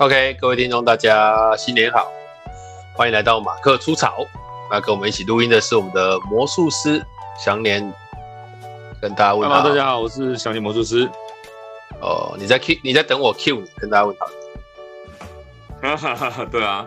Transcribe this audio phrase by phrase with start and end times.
[0.00, 2.10] OK，各位听众，大家新年好，
[2.94, 4.24] 欢迎来到马克出草。
[4.70, 7.04] 那跟我们一起录音的是我们的魔术师
[7.38, 7.92] 祥年，
[8.98, 9.60] 跟大家问好。
[9.60, 11.06] 大家好，我是祥年魔术师。
[12.00, 14.26] 哦，你在 Q，你在等我 Q 你，跟大家问好。
[15.82, 16.86] 哈哈哈，对啊，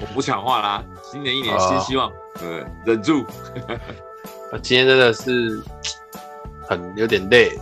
[0.00, 0.84] 我不抢话啦。
[1.00, 3.24] 新年一年新希望，呃、哦，忍住。
[4.60, 5.62] 今天真的是
[6.68, 7.56] 很有点累，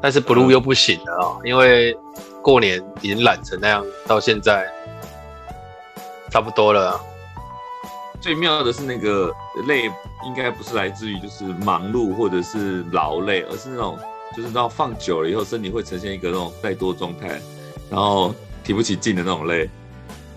[0.00, 1.98] 但是不录又不行了啊、哦，因为。
[2.48, 4.66] 过年已经懒成那样，到现在
[6.30, 6.98] 差不多了。
[8.22, 9.30] 最妙的是那个
[9.66, 9.84] 累，
[10.24, 13.98] 应该不是来自于就是忙碌或者是劳累，而是那种
[14.34, 17.38] 就是到放久了以后，身体会呈现一个那种怠惰状态，
[17.90, 18.34] 然后
[18.64, 19.68] 提不起劲的那种累。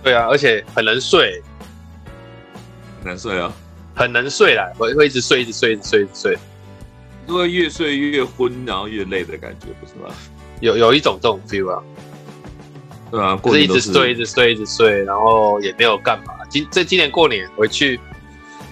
[0.04, 1.42] 对啊，而且很能睡，
[3.00, 3.54] 很能睡啊，
[3.96, 6.38] 很能睡啦，会会一直睡，一直睡，一直睡，一直睡，
[7.26, 10.14] 就会越睡越昏，然后越累的感觉，不是吗？
[10.60, 11.82] 有有一种这种 feel 啊。
[13.12, 16.34] 对啊，过年是一直睡，一直睡，一直睡，然后也没有干嘛。
[16.50, 18.00] 今这今年过年回去，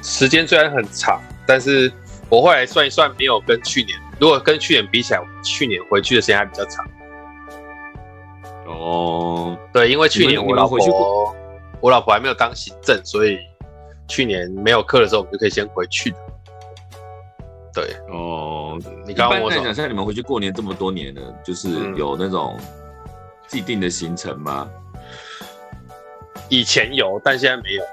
[0.01, 1.91] 时间虽然很长，但是
[2.29, 6.87] 我后来算一算，没有跟去年，如果跟去年比起来，去年回去的时间还比较长。
[8.65, 11.35] 哦，对，因为去年我老婆，
[11.81, 13.39] 我老婆还没有当行政，所以
[14.07, 16.17] 去年没有课的时候，我们就可以先回去的。
[17.73, 21.67] 对，哦，你刚刚我讲，像你们回去过年这么多年了，就是
[21.97, 22.57] 有那种。
[23.50, 24.69] 既定的行程吗？
[26.50, 27.83] 以前有，但现在没有。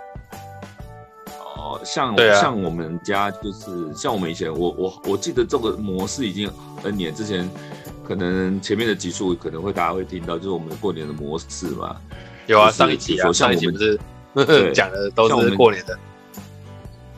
[1.56, 6.50] 哦，像、啊、像我们家就是像我们以前，我我我记得这个模式已经
[6.84, 7.48] N 年之前，
[8.06, 11.96] 可能前面的集数可能会大家会听到，就是我们过年的模式嘛。
[12.46, 13.98] 有啊，上一集啊，上一集不是
[14.72, 15.98] 讲的都是过年的。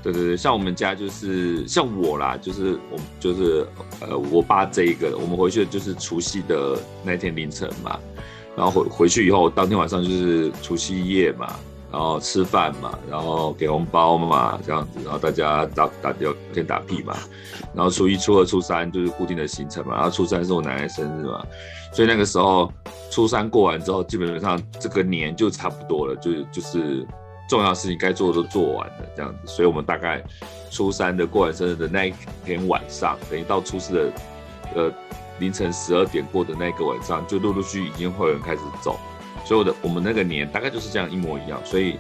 [0.02, 3.66] 对对对，像我们家就是像我啦，就是我就是
[4.00, 7.98] 呃，我爸这一个，我们回去就是除夕的那天凌晨嘛。
[8.58, 11.54] 然后回回去以后，当天晚上就是除夕夜嘛，
[11.92, 17.16] 然后吃饭嘛，然后给红包嘛，这样子，然后大家打打聊天打屁嘛，
[17.72, 21.40] 然后初一、初二、初三就是固定的行程嘛，然后初三是我奶奶生日嘛，
[21.92, 22.68] 所以那个时候
[23.12, 27.06] 初三过完之后，基本上这个年就差不多了，就就是
[27.48, 30.20] 重要事情该做的都做完了这样子，所以我们大概
[30.68, 32.12] 初三的过完生日的那一
[32.44, 34.12] 天晚上，等于到初四的
[34.74, 34.92] 呃。
[35.38, 38.98] 凌晨十二点过的那个晚上，就陆陆续续已经会有人开始走，
[39.44, 41.98] 所以我的我们那个年大概就是这样一模一样，所以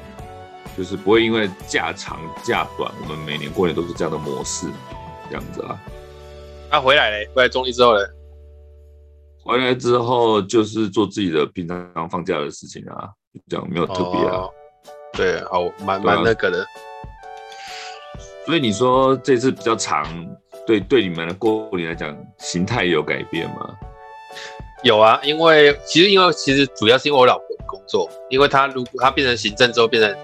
[0.76, 4.66] 就是不会因为假长假短，我们每年过年都是这样的模式，
[5.28, 5.78] 这样子啊。
[6.70, 8.02] 那、啊、回来嘞，回来中立之后嘞，
[9.44, 13.08] 回来之后就是做自己的平常放假的事情啊，
[13.48, 14.50] 这样没有特别啊、哦。
[15.12, 16.66] 对，好，蛮蛮那个的。
[18.46, 20.04] 所以你说这次比较长。
[20.68, 23.74] 对对，你们的过年来讲，形态有改变吗？
[24.82, 30.14] 有啊，因为其实因为其实主要是因为我老婆工作，因为她如果她变成行政之后，变成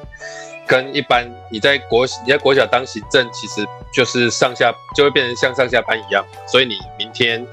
[0.67, 7.45] 跟一般你在国你在国小当行政，其实就是上下就会变成像上下班一样，所以你明天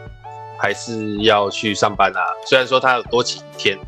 [0.59, 2.19] 还是要去上班啊。
[2.45, 3.79] 虽然说她有多请一天，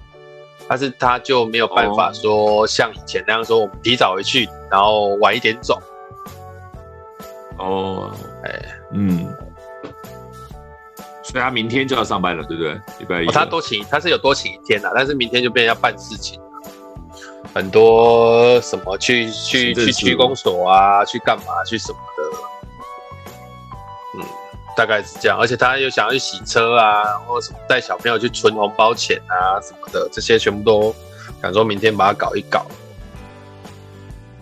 [0.65, 5.77] 但是她就没有办法说像以前那样说，我们提早回去，然后晚一点走。
[7.59, 8.09] 哦，
[8.45, 8.79] 哎。
[8.93, 9.27] 嗯，
[11.23, 12.73] 所以他明天就要上班了，对不对？
[12.99, 16.39] 礼拜一，他多请，他是有多请一天的，但是明天就变成要办事情，
[17.53, 22.23] 很多什么去去去区公所啊，去干嘛去什么的，
[24.19, 24.25] 嗯，
[24.77, 25.39] 大概是这样。
[25.39, 30.95] 而且他又想要去洗车啊，然后什么带小朋友去存红包钱啊什么的，这些全部都
[31.41, 32.65] 想说明天把它搞一搞。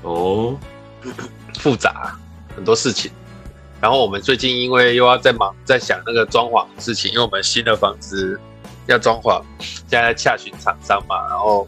[0.02, 0.58] 哦，
[1.60, 2.18] 复杂，
[2.56, 3.12] 很多事情。
[3.82, 8.40] 然后我们最近因为又要在忙，在想那个装潢的事情，因为我们新的房子
[8.86, 11.68] 要装潢，现在在洽询厂商嘛，然后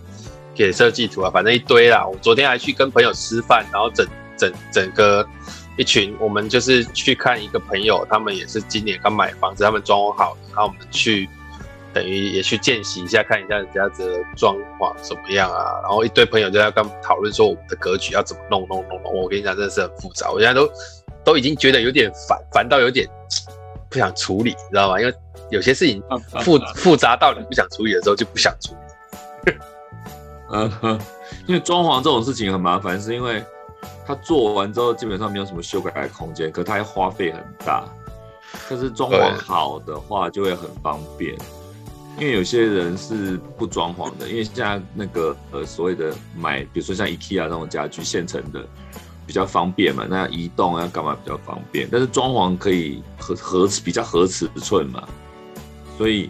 [0.53, 2.05] 给设计图啊，反正一堆啦。
[2.05, 4.05] 我昨天还去跟朋友吃饭，然后整
[4.37, 5.27] 整整个
[5.75, 11.27] 一群，我们就是去看一个朋友，他们也是今年刚买房子，他们装潢好，然后我们去
[11.95, 15.81] 等于也去见习一下，看一下人家的装潢怎么样啊。
[15.81, 19.19] 然后一堆朋友就在跟讨论说我们的格局要怎么弄弄弄弄。
[19.19, 20.69] 我跟你讲，真的是很复杂，我现在都。
[21.23, 23.07] 都已经觉得有点烦，烦到有点
[23.89, 24.99] 不想处理，你知道吗？
[24.99, 25.13] 因为
[25.49, 26.01] 有些事情
[26.41, 28.73] 复复杂到你不想处理的时候就不想处
[29.45, 29.53] 理。
[30.51, 30.99] 嗯哼，
[31.47, 33.43] 因为装潢这种事情很麻烦，是因为
[34.05, 37.85] 他做完之后基本上没有什么修改的空间，可他还花费很大。
[38.67, 41.35] 可是装潢好的话就会很方便，
[42.19, 48.63] 因为有些人是不装潢的，因为现在那个呃所谓的买，比如说像 IKEA 那种家具现成的。
[49.25, 51.87] 比较方便嘛，那要移动要干嘛比较方便？
[51.91, 55.03] 但是装潢可以合合比较合尺寸嘛，
[55.97, 56.29] 所以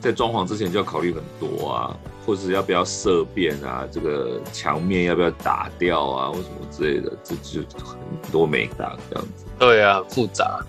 [0.00, 1.96] 在装潢之前就要考虑很多啊，
[2.26, 7.98] 或者是要不要色变啊，这个墙面要不要打掉啊，或什么之类的，这就很
[8.30, 9.44] 多美感这样子。
[9.58, 10.60] 对啊，复杂。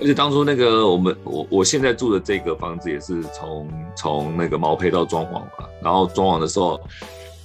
[0.00, 6.80] 而且当初那个我们我我现在住的这个房子也是从从那个毛坯到装潢嘛，然后装潢的时候，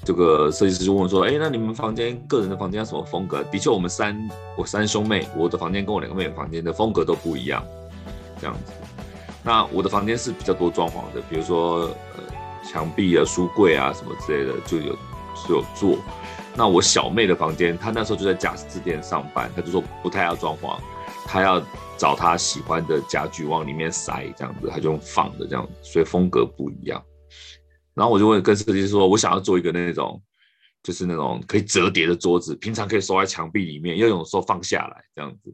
[0.08, 4.18] 这个设计师就问说：“哎，那你们房间个人的房间要什么风格？”的确，我们三
[4.58, 7.62] 我三兄妹，我的房间跟我两个妹妹房间的风格都不一样，
[8.40, 8.72] 这样子。
[9.44, 12.24] 那我的房间是比较多装潢的，比如说呃
[12.64, 14.96] 墙壁啊、书柜啊什么之类的就有
[15.46, 15.98] 就有做。
[16.56, 20.78] 那我小妹的房间，她那时候就在家饰店上班，她就说不太要装潢，
[21.26, 21.62] 她要。
[21.98, 27.04] 找她喜欢的家具往里面塞，这样子她就用放的这样，所以风格不一样。
[27.98, 30.22] 然后我就问跟设计师说，我想要做一个那种，
[30.84, 35.52] 就是那种可以折叠的桌子，平常可以收在墙壁里面，要用的时候放下来这样子，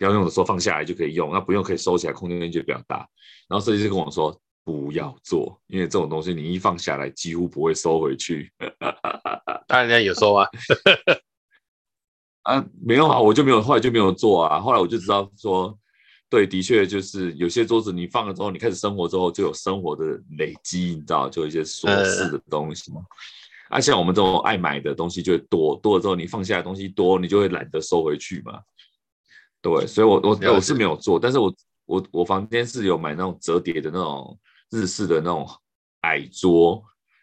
[0.00, 3.08] 要用的时候放下来就可以用，那不用可以收起来，空间就比较大。
[3.48, 8.52] 然后设计师跟我说不要做，因为这种东西你一放下来几乎不会收回去。
[9.68, 10.48] 当然有收啊。
[12.42, 14.58] 啊，没有啊，我就没有，后来就没有做啊。
[14.58, 15.78] 后来我就知道说，
[16.30, 20.04] 对，的确就是有些桌子你放了之后，你开始生活之后就有生活的
[20.38, 23.02] 累积，你知道，就有一些琐事的东西嘛。
[23.68, 28.60] 而、啊、像我们这种爱买的东西就会多，多了之后你放下来的东西多，你就会懒得收回去嘛。
[29.60, 31.52] 对，所以我我我是没有做，但是我
[31.84, 34.38] 我我房间是有买那种折叠的那种
[34.70, 35.44] 日式的那种
[36.02, 36.80] 矮桌。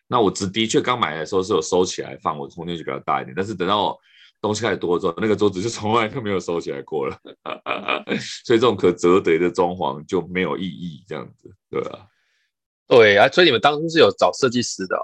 [0.08, 3.98] 那我只的确刚买的时候是有收起来放，我的空间就比较大一点，但是等到。
[4.40, 7.20] 东西开始多了之后，那个桌子就从来就没有收起来过了，
[8.46, 12.08] 所以这种可折叠的装潢就没有意义，这样子，对啊？
[12.88, 15.02] 对啊，所以你们当初是有找设计师的哦？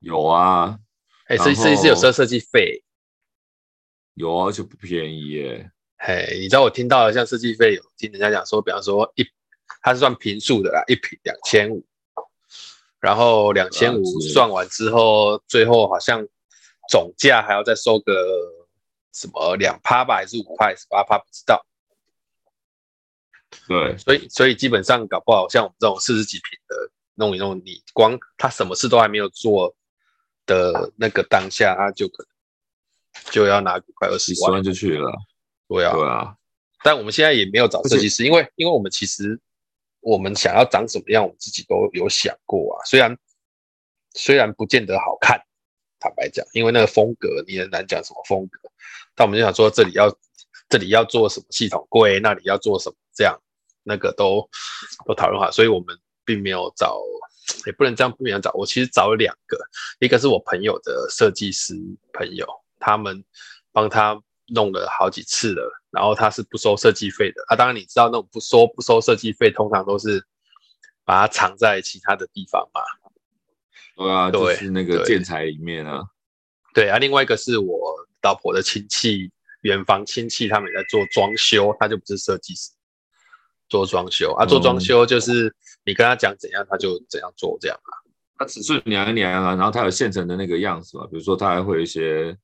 [0.00, 0.78] 有啊，
[1.28, 2.84] 哎，设设计师有收设计费？
[4.14, 5.70] 有啊，而且不便宜耶。
[5.98, 9.24] 嘿，你知道我听到的像设计费有听人家讲说，比方说一，
[9.80, 11.82] 它是算平数的啦，一平两千五，
[13.00, 16.28] 然后两千五算完之后，最后好像。
[16.88, 18.12] 总价还要再收个
[19.12, 21.18] 什么两趴吧，还是五趴，还是八趴？
[21.18, 21.64] 不知道。
[23.66, 29.74] 对，所以所以基本上搞不好像我们这种四十几平的弄一弄，你光他什么事都还没有做
[30.44, 35.10] 的那个当下，他就可能就要拿快二十万，万就去了。
[35.68, 36.36] 对啊，对啊。
[36.82, 39.40] 但我们现在也没有找设计师，因为因为我们其实
[40.00, 42.84] 我们想要长什么样，我们自己都有想过啊。
[42.84, 43.16] 虽然
[44.12, 45.40] 虽然不见得好看。
[46.06, 48.70] 坦白讲，因为那个风格你很难讲什么风格，
[49.16, 50.08] 但我们就想说这里要
[50.68, 53.36] 这里要做什么系统柜，那里要做什么这样，
[53.82, 54.48] 那个都
[55.04, 57.00] 都讨论好，所以我们并没有找，
[57.66, 58.52] 也不能这样不能找。
[58.54, 59.58] 我其实找了两个，
[59.98, 61.74] 一个是我朋友的设计师
[62.12, 62.46] 朋友，
[62.78, 63.24] 他们
[63.72, 67.44] 帮他弄了好几次了，然后他是不收设计费的。
[67.48, 70.24] 啊，当然你知道那种不收不收设计费，通常都是
[71.04, 72.80] 把它藏在其他的地方嘛。
[73.96, 76.02] 对啊，就是那个建材里面啊。
[76.74, 79.30] 对，对啊，另外一个是我老婆的亲戚，
[79.62, 82.70] 远房亲戚，他们也在做装修，他就不是设计师，
[83.68, 85.54] 做装修啊，做装修就是
[85.84, 87.90] 你跟他讲怎样，他就怎样做这样啊。
[88.38, 92.36] 他尺寸量一量啊，然后他有现成的那个样子嘛，比如说他还会有一些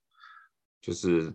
[0.81, 1.31] 就是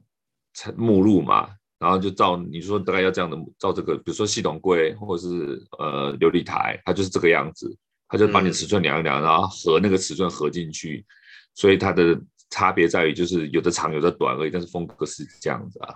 [0.75, 7.77] 目录嘛，然后就照你说大概要这样的，照这个，比如说系统柜或者是呃琉璃台，它就是这个样子。
[8.09, 11.05] 他就把你尺寸量一量，然后和那个尺寸合进去，
[11.53, 12.17] 所以它的
[12.49, 15.93] 差别在于就是有的长有的短而已，但是风格是这样子啊。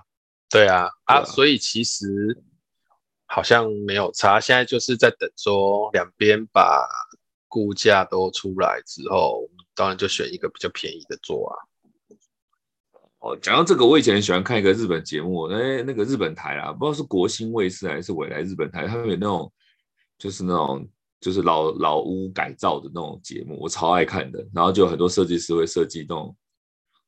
[0.50, 2.38] 对啊，啊，所以其实
[3.26, 6.86] 好像没有差，现在就是在等说两边把
[7.48, 11.56] 估价都出来之后，当然就选一个比较便宜的做啊。
[13.20, 19.54] 哦，讲到这个，我以前很喜欢看一个日本节目，哎，那个日本台啊，不知道是国新卫视还是未来日本台，他们有那种
[20.18, 20.86] 就是那种。
[21.22, 24.46] 就是老老屋改造的那种节目，我超爱看的。
[24.54, 26.36] 然后就有很多设计师会设计那种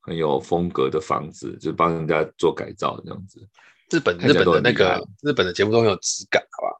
[0.01, 3.45] 很有风格的房子，就帮人家做改造这样子。
[3.89, 6.79] 日本日本的那个日本的节目都很有质感，好吧？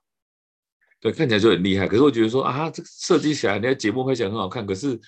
[0.99, 1.87] 对，看起来就很厉害。
[1.87, 4.65] 可是我觉得说啊，这个设计起来，那节目看起来很好看。
[4.65, 4.99] 可是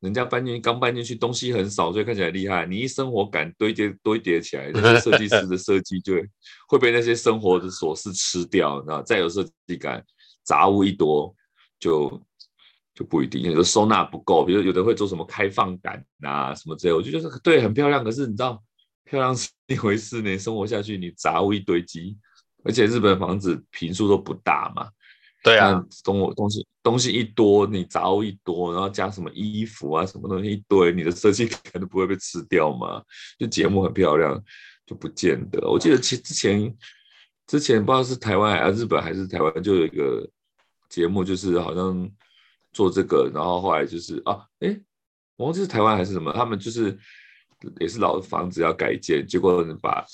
[0.00, 2.66] 人家搬进刚搬进去，东西很少，所以看起来厉害。
[2.66, 6.14] 你一生活感堆叠堆叠起来， 那些设计师的设计就
[6.68, 8.84] 会被那些生活的琐事吃掉。
[8.86, 10.04] 然后再有设计感，
[10.44, 11.34] 杂物一多。
[11.82, 12.22] 就
[12.94, 18.04] 就不一定，有的收纳不够，比如有的会做什么开放感啊什么之类，我就觉得对，很漂亮。
[18.04, 18.62] 可是你知道，
[19.04, 22.16] 漂亮是一回事，你生活下去，你杂物一堆积，
[22.62, 24.88] 而且日本房子平数都不大嘛。
[25.42, 33.02] 对啊，东东西东西一多，你杂物一多，然后加什么衣服啊什么东西一堆，你的设计感都不会被吃掉嘛。
[33.36, 34.40] 就节目很漂亮，
[34.86, 35.68] 就不见得。
[35.68, 36.72] 我记得其之前
[37.48, 40.30] 之前不知道是台湾还是日本还是台湾，就有一个。
[40.92, 42.10] 节目，就是好像
[42.70, 44.78] 做这个，然后后来就是啊，哎，
[45.36, 46.98] 我忘记是台湾还是什么，他们就是
[47.80, 50.04] 也是老房子要改建，结果把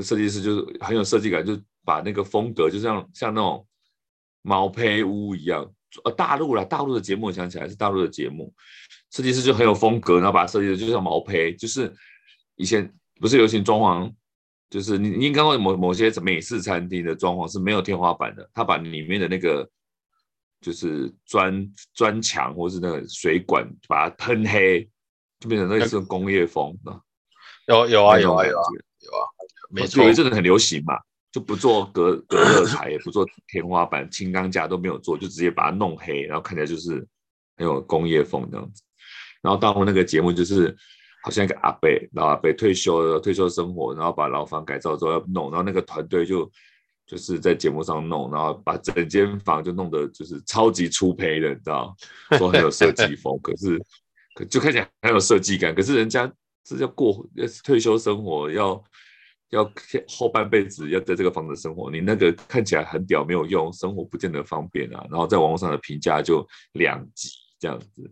[0.00, 3.66] 设计师就是很有设计感，就把那个风格就像像那种
[4.40, 5.70] 毛坯屋一样，
[6.04, 8.50] 呃，大陆啦，大陆的节目我想起来是大陆的节目，
[9.10, 11.94] 设计师就很有风格，然后把它设计的就像毛坯，就是
[12.56, 14.10] 以前不是流行装潢。
[14.70, 19.68] 就是你，你看过某某些美式餐厅的装潢是没有天花板的，他把里面的那个
[20.62, 24.88] 就是砖砖墙或是那个水管把它喷黑，
[25.40, 26.74] 就变成类似工业风
[27.66, 28.64] 有有啊有啊有啊
[29.00, 29.20] 有啊，
[29.70, 30.94] 没错，有一阵子很流行嘛，
[31.30, 37.06] 就不做隔隔热材，也不做天花板，轻钢架都没有做，就直接把它弄黑，然后看起来就是
[37.56, 38.82] 很有工业风这样子。
[39.42, 40.74] 然后到那个节目就是。
[41.24, 46.50] 好像一个阿伯，老阿伯退休了，退休生活，然后把牢房改造之后要弄，然后那个团队就
[47.12, 51.94] 就是在节目上弄，然后把整间房就弄得就是超级粗胚的，你知道，
[52.38, 53.78] 说很有设计风，可是
[54.34, 56.32] 可就看起来很有设计感，可是人家
[56.66, 57.28] 是要过
[57.62, 58.82] 退休生活，要
[59.50, 59.72] 要
[60.08, 66.42] 后半辈子要在这个房子生活，你那个看起来很屌没有用，生活不见得方便啊，然后在网络上的评价就
[66.72, 67.28] 两极
[67.60, 68.10] 这样子。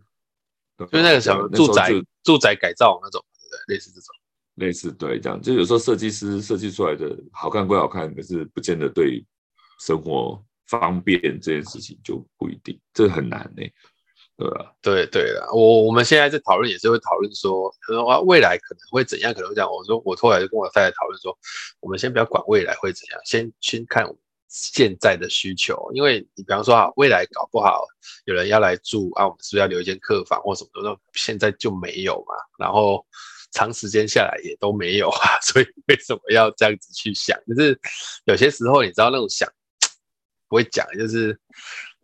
[0.77, 1.89] 就是那个什么住宅
[2.23, 3.19] 住宅改造那种，
[3.65, 4.15] 对，类似这种，
[4.61, 9.25] 类似对这样，就有时候设计师设计出来的好看归好看，可是不见得对
[9.79, 13.73] 生活方便这件事情就不一定，这很难呢、欸，
[14.37, 14.73] 对吧？
[14.81, 19.69] 对对了，我我们现在在讨论也是会讨论说，可能未来可能会怎样，可能会这样。
[19.69, 21.37] 我说我后来就跟我太太讨论说，
[21.81, 24.15] 我们先不要管未来会怎样，先先看我。
[24.53, 27.85] 现在的需求，因为你比方说啊，未来搞不好
[28.25, 30.89] 有人要来住啊，我们是不是要留一间客房或什么的？
[30.89, 33.05] 那现在就没有嘛，然后
[33.51, 37.37] 长时间下来也都没有啊， 所以为什么要这样子去想？
[37.47, 37.79] 就是
[38.25, 39.47] 有些时候你知道那种想
[40.47, 41.39] 不会讲，就是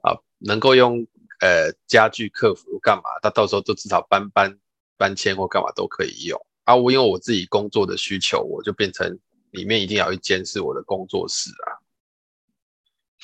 [0.04, 1.06] 啊，能够用
[1.40, 3.04] 呃家具克服干嘛？
[3.22, 4.58] 他到时候都至少搬搬
[4.98, 6.76] 搬迁或干嘛都可以用啊。
[6.76, 9.18] 我因为我自己工作的需求，我就变成
[9.52, 11.68] 里面一定要一间是我的工作室啊。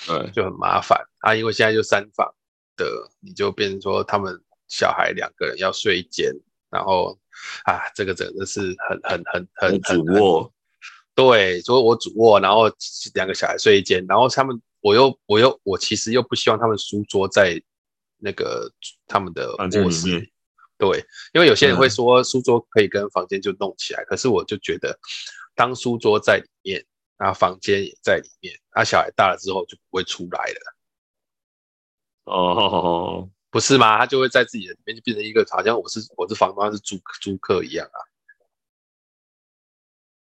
[0.07, 2.33] 对，就很麻烦啊，因为现在就三房
[2.75, 2.85] 的，
[3.19, 6.33] 你就变成说他们小孩两个人要睡一间，
[6.73, 7.17] 然后
[7.63, 10.51] 啊，这个真的是很很很很主卧，
[11.13, 12.63] 对，所以我主卧，然后
[13.13, 17.61] 两个小孩睡一间，然后他们我又我又我其实又不希望他们书桌在
[18.17, 18.69] 那个
[19.07, 20.29] 他们的卧室，
[20.77, 24.99] 对，因为有些人会说书桌可以跟房间就弄起来，可是我就觉得
[25.55, 26.85] 当书桌在里面。
[27.15, 30.75] 然后房间也在里面，他小孩大了之后就不会出来了。
[32.25, 33.99] 哦，不是吗？
[33.99, 37.99] 他就会在自己的里面，就变成一个好像我是我是房东，是租租客一样啊。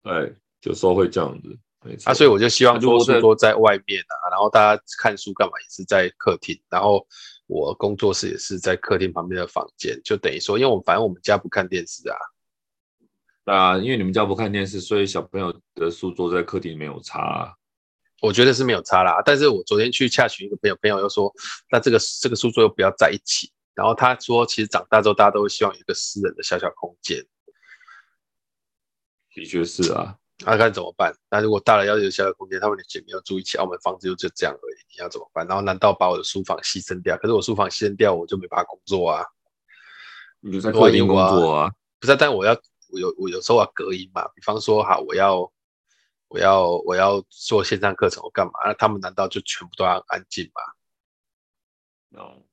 [0.03, 1.57] 对，有时候会这样子。
[1.85, 2.11] 没错。
[2.11, 7.07] 啊，所以我就希望说书桌在外面啊，然后大家看书干嘛也是在客厅，然后
[7.47, 12.17] 我工作室也是在客厅旁边的房间，就等于说，因为我们反正我们家不看电视啊。
[13.45, 17.53] 啊，因为你们家不看电视，所以小朋友的书桌在客厅没有差啊。
[18.23, 21.29] 我觉得是没有差啦，但是我昨天去洽询一个朋友，朋友又说，
[21.69, 23.51] 那这个这个书桌又不要在一起。
[23.75, 27.21] 然后他说，其实长大之后大家都会希望有一个私人的小小空间。
[29.35, 30.15] 的确是啊，
[30.45, 31.13] 那该怎么办？
[31.29, 35.45] 那如果大了要有小小空间，他们的姐妹要住一起，澳门房子就就这样而已，你要怎么办？
[35.45, 37.17] 然后难道把我的书房牺牲掉？
[37.17, 39.25] 可是我书房牺牲掉，我就没办法工作啊。
[40.39, 41.69] 你就在客厅工作啊？
[41.99, 42.57] 不是，但我要。
[42.89, 45.51] 我有我有时候要隔音嘛，比方说哈，我要
[46.33, 48.53] 我要我要做线上课程，我干嘛？
[48.65, 50.61] 那他们难道就全部都要安静吗
[52.09, 52.43] ？No，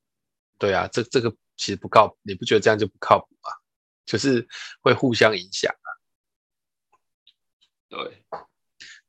[0.59, 3.49] 对啊，这这个其实不靠谱，你不觉得这样就不靠谱吗？
[4.05, 4.47] 就是
[4.81, 5.89] 会互相影响啊。
[7.89, 8.23] 对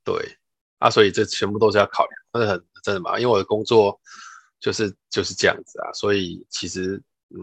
[0.02, 0.38] 对
[0.78, 4.00] 啊，所以这全部都是要考量，真的很真的嘛，因为我的工作
[4.58, 7.38] 就是就是这样子啊，所以其实嗯。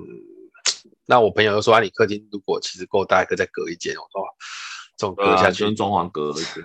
[1.05, 3.95] 那我朋友又说啊，你客厅如果其实够大，可以再隔一间。
[3.95, 4.23] 我说
[4.95, 6.63] 这种隔下去，跟装潢隔一间，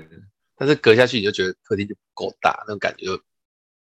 [0.56, 3.16] 但是隔下去你就觉得客厅就不够大，那种感觉就。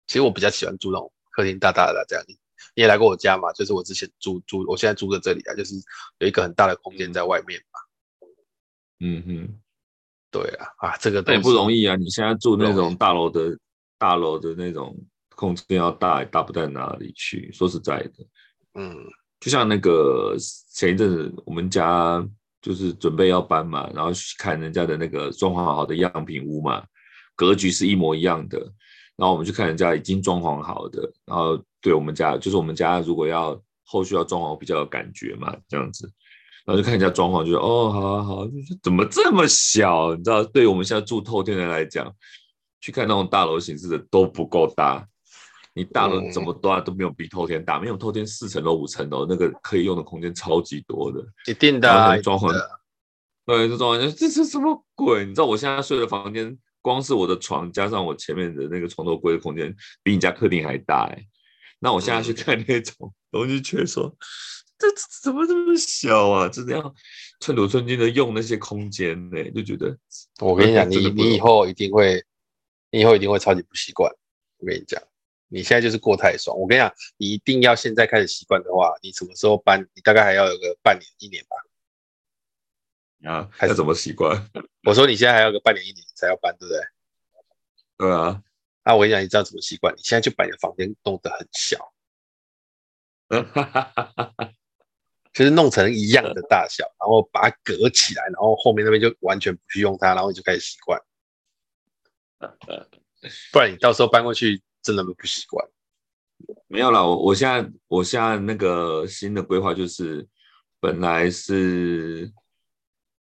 [0.07, 2.25] 其实我比较喜欢住那种客厅大大的这样。
[2.29, 2.35] 你
[2.75, 3.53] 你也来过我家嘛？
[3.53, 5.75] 就是我之前住住，我现在住的这里啊，就是
[6.19, 7.81] 有一个很大的空间在外面嘛。
[9.01, 9.61] 嗯哼，
[10.31, 11.97] 对啊，啊这个也不容易啊。
[11.97, 13.59] 你现在住那种大楼的
[13.99, 14.97] 大楼的那种
[15.35, 17.51] 空间要大，也大不到哪里去。
[17.53, 18.25] 说实在的，
[18.75, 18.97] 嗯。
[19.39, 20.35] 就像那个
[20.71, 22.27] 前一阵子，我们家
[22.67, 26.83] 就是准备要搬嘛，然后去看人家的那个装潢好的样品屋嘛，
[27.37, 28.59] 格局是一模一样的。
[29.15, 36.11] 然后我们去看人家已经装潢好的，然后对我们家，就是我们家如果要后续要装潢，比较有感觉嘛，这样子。
[36.65, 38.49] 然后就看人家装潢，就说哦，好好好，
[38.83, 40.17] 怎么这么小？
[40.17, 42.13] 你知道，对我们现在住透天的来讲，
[42.81, 45.07] 去看那种大楼形式的都不够大。
[45.77, 52.51] 你大了怎么多都没有比透天大，没有透天四层楼五层楼那个可以用的空间超级多的，一定的、啊，装潢，
[53.45, 55.27] 对，这装潢这是什么鬼？
[55.27, 61.23] 你知道我现在睡的房间，光是我的床加上我前面的那个床头柜的空间，比你家客厅还大哎。
[61.79, 64.17] 那我现在去看那种东西，却说
[64.79, 64.87] 这
[65.23, 66.49] 怎么这么小啊？
[66.49, 66.95] 真的要
[67.41, 69.51] 寸土寸金的用那些空间呢？
[69.51, 69.95] 就觉得，
[70.41, 72.25] 我跟你讲， 你你以后一定会，
[72.91, 74.11] 你以后一定会超级不习惯。
[74.57, 74.99] 我跟你讲。
[75.49, 79.81] 你现在就是过太爽，我跟你讲，你一定要现在开始习惯的话，你什么时候搬？
[79.95, 81.57] 你大概还要有个半年、一年吧。
[83.31, 84.51] 啊，还是怎么习惯？
[84.85, 86.81] 我说你现在还要个半年、一年才要搬，对不对？
[87.99, 88.43] 对啊。
[88.85, 89.95] 那我跟你讲，你知道怎么习惯？
[89.97, 91.93] 你现在就把你的房间弄得很小，
[95.33, 101.01] 就是弄成一样的大小，然后把它隔起来，然后后面那边就完全不去用它，然后你就开始习惯。
[103.53, 104.61] 不然你到时候搬过去。
[104.87, 105.69] 真的不习惯，
[106.69, 110.25] 没有啦，我我现在我现在那个新的规划就是，
[110.79, 112.31] 本来是，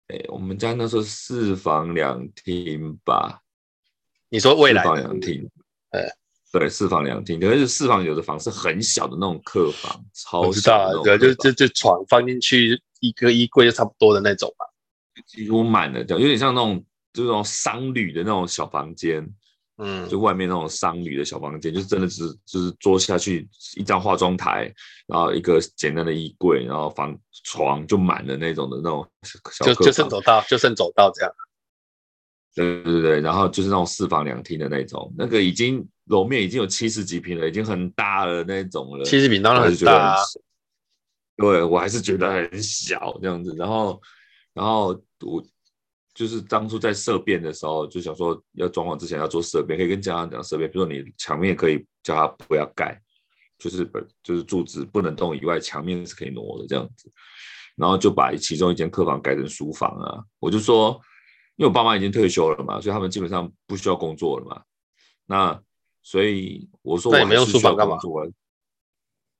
[0.06, 3.42] 哎，我们家那时候四房两厅吧。
[4.28, 4.80] 你说未来？
[4.84, 5.50] 四房两厅，
[5.90, 6.08] 哎，
[6.52, 14.64] 对，四房两厅，可是四房有的房是很小的那种客房，超小的，对，就就就床放进去一个衣柜就差不多的那种吧，
[15.26, 19.28] 几乎满了，这样有点像那种就是那种商旅的那种小房间。
[19.78, 24.72] 嗯，就外面那种商旅的小房间，就是真的是就是坐下去一张化妆台，
[25.06, 27.14] 然后一个简单的衣柜，然后房
[27.44, 29.06] 床就满了那种的那种
[29.52, 31.32] 小，就就剩走道，就剩走道这样。
[32.54, 39.04] 对对对，然后就是那种四房两厅的那种，那个已经楼面已经有七十几平了，已经很大了那种了。
[39.04, 40.16] 七十平当然很大啊。
[41.36, 44.00] 对，我还是觉得很小这样子，然后
[44.54, 45.44] 然后我。
[46.16, 52.98] 就是当初在色变的时候，就想说要装潢之前要做色变，可以跟家长讲色变，比如说你墙面可以叫他不要盖，
[53.58, 57.12] 就是本就是柱子不能动以外，墙面是可以挪的这样子。
[57.76, 60.24] 然后就把其中一间客房改成书房啊。
[60.38, 60.98] 我就说，
[61.56, 64.62] 因为我爸妈已经退休了嘛，所以他们基本上不需要工作了嘛。
[65.26, 65.62] 那
[66.02, 68.26] 所以我说我还是需要工作，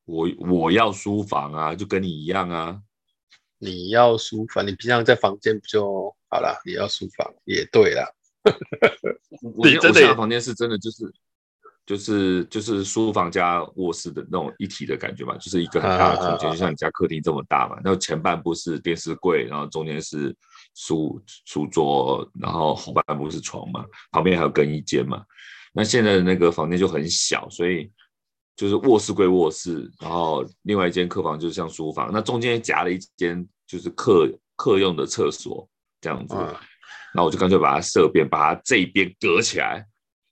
[0.05, 2.83] 我我要书房啊，就跟你一样啊。
[3.59, 6.61] 你要书房，你平常在房间不就好了？
[6.65, 8.09] 你要书房也对啦。
[9.43, 11.13] 我我现在房间是真的就是
[11.85, 17.77] 就是就是书房加卧室的那种一体的感觉嘛，就是一个很大的空间，啊啊啊啊就像你家客厅这么大嘛。
[17.85, 20.35] 然后前半部是电视柜，然后中间是
[20.75, 25.25] 书书桌，然后后半部是床嘛，旁边还有更衣间嘛。
[25.73, 27.91] 那现在的那个房间就很小，所以。
[28.59, 35.69] 就是卧室归卧室，然后另外一间客房就是像书房，那中间夹了一间就是客客用的厕所
[36.07, 36.37] 这样子，
[37.13, 39.85] 那、嗯、我就干脆把它设变，把它这一边隔起来，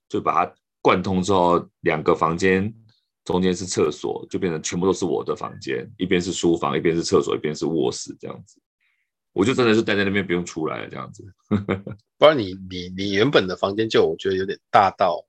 [0.07, 2.73] 就把它贯通之后，两个房间
[3.25, 8.57] 中间是厕所，就变成全部都是我的房间，一边是书房，一边是厕所，一边是卧室这样子，
[9.33, 11.25] 我就真的是待在那边不用出来了这样子。
[12.17, 15.25] 不然你你你原本的房间就我觉得有点大到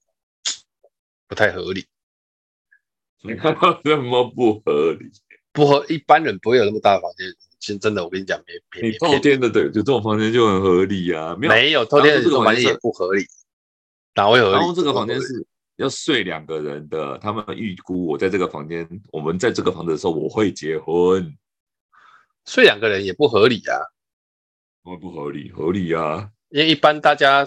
[1.27, 1.85] 不太合理。
[3.25, 5.11] 你看到这么不合理？
[5.57, 7.27] 不合，一般人不会有那么大的房间。
[7.59, 8.91] 其实真的，我跟你讲，没没。
[8.91, 11.35] 你透天的对，就这种房间就很合理啊。
[11.35, 13.25] 没有，没有透天的这种房间也不合理。
[14.15, 14.53] 哪会合理？
[14.53, 17.19] 然后这个房间是要睡两个人的。
[17.19, 21.35] 他们预估我在这个房间，我们在这个房子的时候，我会结婚。
[22.45, 23.75] 睡两个人也不合理啊。
[24.83, 26.29] 不不合理，合理啊。
[26.51, 27.45] 因为一般大家，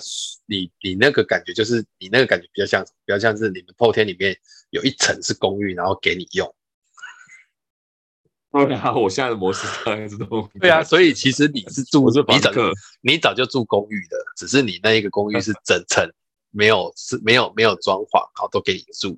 [0.48, 4.36] 你你那个感觉就是你那个感觉比较像，比较像是你们后天里面
[4.72, 6.52] 有一层是公寓，然后给你用。
[8.51, 10.49] 对啊， 我现在的模式大概是这种。
[10.59, 12.51] 对啊，所以其实你是住是你早
[13.01, 16.12] 你早就住公寓的，只是你那一个公寓是整层
[16.51, 19.17] 没有是没有没有装潢，好都给你住。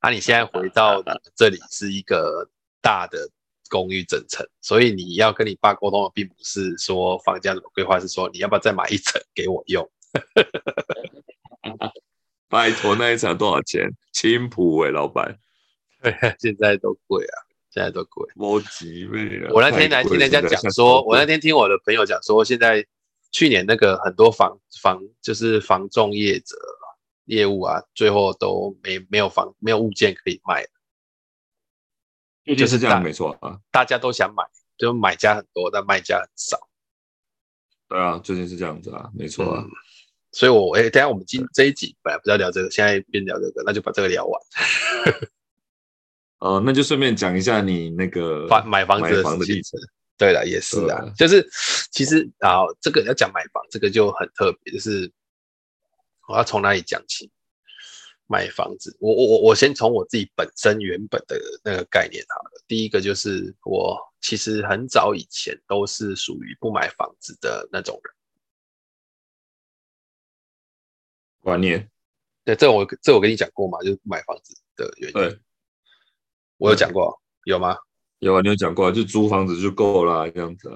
[0.00, 2.48] 啊，你现在回到你们这里是一个
[2.80, 3.28] 大的。
[3.70, 9.90] 公寓整层，所以你要跟你爸沟通的，并不是说房价怎么规划，是说你要不要再买一层给我用？
[12.50, 13.88] 拜托，那一层多少钱？
[14.12, 15.38] 青浦哎，老板。
[16.02, 17.34] 对，现在都贵啊，
[17.72, 18.28] 现在都贵。
[18.36, 19.50] 我几倍了？
[19.54, 22.86] 我那天来听人家讲说，我那天听我的朋友讲说，现在
[23.30, 26.56] 去年那个很多房房就是房仲业者
[27.24, 30.66] 业务啊，最后都没没有房没有物件可以卖。
[32.56, 33.58] 就是这样，没错啊。
[33.70, 34.42] 大家都想买，
[34.76, 36.58] 就买家很多，但卖家很少。
[37.88, 39.62] 对啊，最近是这样子啊，没错啊。
[39.62, 39.70] 嗯、
[40.32, 44.42] 所以我，我、欸、哎，等下我们今这一集本来不是要聊这个，现在边聊这个，那就把这个聊完。
[46.42, 49.78] 哦、呃，那就顺便讲一下你那个房买房子的历程。
[50.18, 51.48] 对了，也是啊，啊就是
[51.90, 55.10] 其实啊，这个要讲买房，这个就很特别，就是
[56.28, 57.30] 我要从哪里讲起？
[58.28, 62.62] 买房子，我我我我先从我自己本身原本的那个概念好了。
[62.66, 68.14] 第一个就是我其实很早以前都是属于不买房子的那种人。
[71.40, 71.90] 观念，
[72.44, 75.40] 对，这我这我跟你讲过嘛，就是不买房子的原因。
[76.62, 77.76] 对，我有讲过，有吗？
[78.20, 80.70] 有啊，你有讲过，就租房子就够了这样子。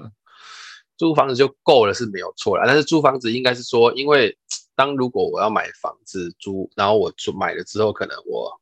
[0.97, 4.37] 租房子就够了是没有错啦，但是租房子应该是说，因为。
[4.77, 8.61] 当如果我要买房子租，然后我租买了之后，可能我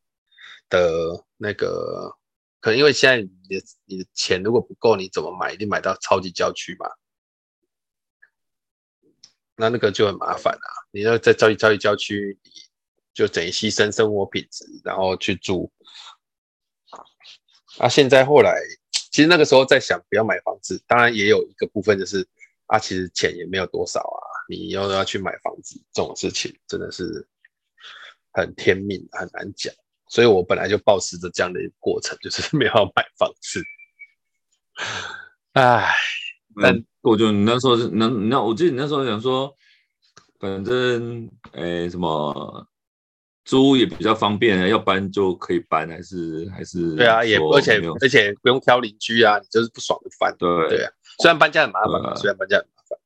[0.69, 2.15] 的那个，
[2.61, 5.51] 可能因为现在你的你的钱如果不够，你怎么买？
[5.51, 6.89] 一定买到超级郊区嘛？
[9.57, 10.67] 那那个就很麻烦啊！
[10.91, 12.49] 你要在超级超级郊区，你
[13.13, 15.69] 就等于牺牲生活品质，然后去住。
[17.77, 18.55] 啊，现在后来，
[19.11, 22.25] 其实那个时候在想不要买房子，当然也有一个部分就是
[22.67, 24.23] 啊，其实钱也没有多少啊。
[24.47, 27.27] 你又要去买房子这种事情，真的是
[28.31, 29.73] 很天命，很难讲。
[30.07, 33.63] 所以我本来就抱持着这样的一个过程，就是 没有要买房子。
[35.53, 35.95] 唉，
[36.61, 39.55] 但我就你那时候是那那，我记得你那时候想说，
[40.39, 42.67] 反正哎、欸、什么
[43.45, 50.35] 租也比较方便，要搬就可以搬，还是还是对啊，也而且而且不用挑邻居啊，你就是不爽就搬。
[50.37, 52.99] 对对啊，虽然搬家很麻烦，啊、虽然搬家很麻烦。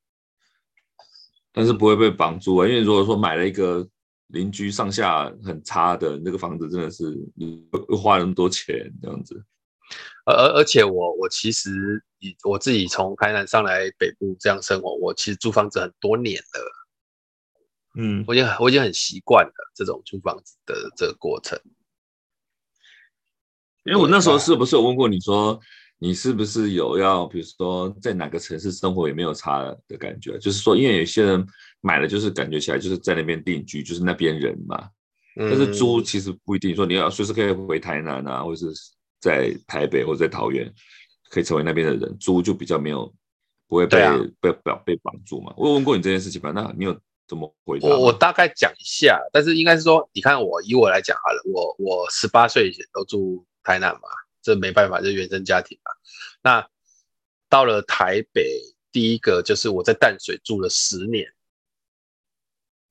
[1.52, 3.86] 但是不会被绑住啊，因为如果说买了一个
[4.28, 7.04] 邻居上下很差的那个房子，真的是
[7.36, 9.44] 你会花那么多钱这样子。
[10.24, 16.79] 而而而且我我其实以我自己从台南上来北部这样生活，我其实租房子很多年了。
[17.94, 21.58] 嗯，我已经我已经很习惯了这种租房子的这个过程。
[23.84, 25.60] 因为我那时候是不是有问过你说？
[26.02, 30.38] 你是不是有要，比如说在哪个城市生活也没有差的感觉？
[30.38, 31.46] 就是说，因为有些人
[31.82, 34.88] 买了就是感觉起来就是在那边定居，就是那边人嘛。
[35.36, 38.74] 但是租其实不一定说你要随时可以回台南啊，或者是
[39.20, 40.72] 在台北或者在桃园
[41.28, 43.12] 可以成为那边的人，租就比较没有
[43.68, 45.52] 不会被、啊、被绑被绑住嘛。
[45.58, 46.50] 我有问过你这件事情吧？
[46.50, 46.98] 那你有
[47.30, 47.86] 怎么回答？
[47.86, 54.08] 我我大概讲一下，但是应该是说，你看我以我来讲好了，我我十八岁以前都住台南嘛。
[54.42, 55.92] 这没办法，这原生家庭嘛。
[56.42, 56.66] 那
[57.50, 58.58] 到了台北，
[58.90, 61.30] 第一个就是我在淡水住了十年，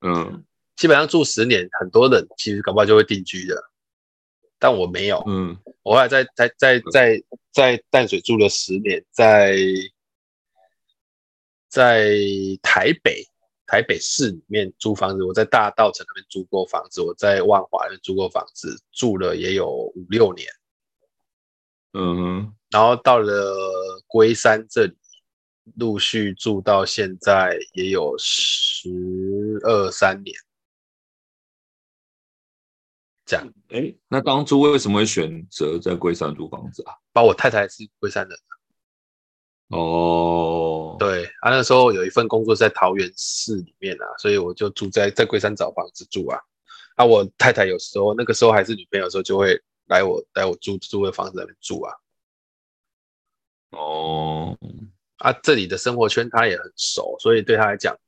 [0.00, 0.44] 嗯，
[0.76, 3.60] 基本上住十年，很多人其实搞不好就会定居的，
[4.60, 9.56] 但我没有，嗯，我后来在在在在在淡水住了十年，在
[11.68, 12.14] 在
[12.62, 13.26] 台北
[13.70, 20.48] 台北市里面租房子，我在大道城那边租过房子，我在万华那边租过房子，住了也有五六年。
[21.92, 23.54] 嗯哼，然后到了
[24.08, 24.96] 龟山这里，
[25.76, 28.88] 陆续住到现在也有十
[29.62, 30.36] 二三年，
[33.24, 33.48] 这样。
[33.68, 36.94] 哎，那当初为什么会选择在龟山租房子啊？
[37.12, 38.36] 把我太太是龟山人。
[39.70, 46.38] 哦，对，啊，那时候有一份工作在桃园市里面啊，所以我就住在在龟山找房子住啊。
[46.96, 49.60] 啊，我太太有时候那个时候还是女朋友的时候就会。
[49.90, 51.92] 来我来我租租的房子那边住啊，
[53.70, 54.56] 哦，
[55.16, 57.98] 啊，这里的生活圈他也很熟，所以对他来讲，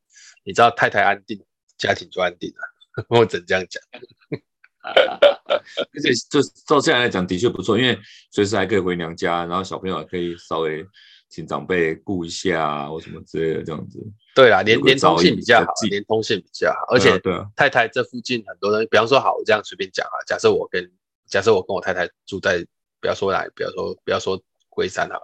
[0.45, 1.45] 你知道太太安定，
[1.77, 3.83] 家庭就安定了， 我只能这样讲。
[4.85, 7.99] 而且就照这样来讲，的确不错，因为
[8.31, 10.87] 随时还可以回娘家，然后小朋友还可以稍微
[11.33, 13.99] 请长辈顾一下啊，或什么之类的这样子。
[14.35, 17.19] 对啦，连连通性比较好，连通性比较好，而且
[17.57, 20.93] 太太这附近很多人，比方说好，我这样随便讲啊，假设我跟
[21.27, 22.63] 假设我跟我太太住在，
[23.01, 25.19] 不要说哪，不要说不要说龟山啊。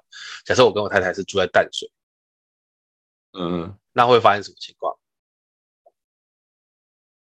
[0.47, 1.93] 假设我跟我太太是住在淡水，
[3.39, 4.97] 嗯，那会发生什么情况？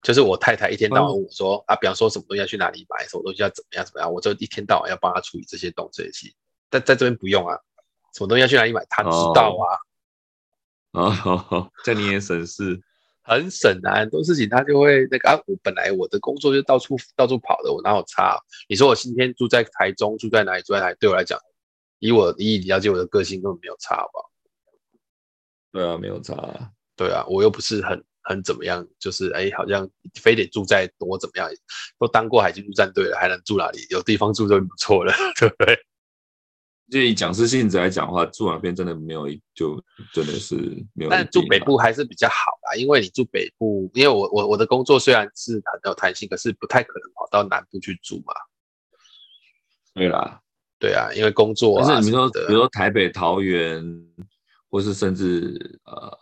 [0.02, 6.34] 就是我太太一天到晚问我说、嗯、啊，比方说什么东西要去哪里买，什么东西要怎么样怎么样，我就一天到晚要帮她处理这些东西去。
[6.70, 7.60] 但在这边不用啊，
[8.18, 9.78] 什么东西要去哪里买，他知道啊。
[10.94, 12.82] 哦， 这样你也省事。
[13.22, 15.36] 很省啊，很多事情他就会那个啊。
[15.46, 18.38] 我本来我的工作就到处到处跑的，我哪有差啊？
[18.68, 20.64] 你说我今天住在台中，住在哪里？
[20.64, 20.96] 住在哪里？
[21.00, 21.38] 对我来讲，
[22.00, 24.32] 以我以你了解我的个性，根本没有差，好不好？
[25.74, 26.72] 对啊，没有差啊。
[26.96, 31.50] 对啊，我又不是很很怎么样，就是哎，好像非得住在多怎么样？
[32.00, 33.86] 都当过海军陆战队了，还能住哪里？
[33.92, 35.78] 有地方住就不错了， 对不对？
[36.90, 40.56] 就以讲师性质来讲的话，住哪边真的没有，就真的是
[40.94, 41.10] 没有。
[41.10, 48.34] 但住北部还是比较好啦，因为你住北部，因为我我我的工作虽然是很有弹性，可是不太可能跑到南部去住嘛。
[49.94, 50.40] 对啦，
[50.80, 51.86] 对啊，因为工作啊。
[51.86, 53.84] 但是你说，比如说台北、桃园，
[54.70, 56.18] 或是甚至呃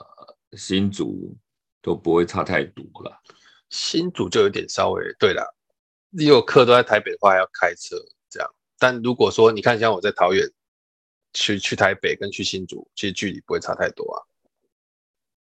[0.58, 1.38] 新竹，
[1.82, 3.22] 都不会差太多了。
[3.70, 5.44] 新竹就有点稍微对啦。
[6.10, 7.98] 如果课都在台北的话，还要开车。
[8.78, 10.50] 但如果说你看，像我在桃园
[11.34, 14.18] 去去台北跟去新竹，其实距离不会差太多啊。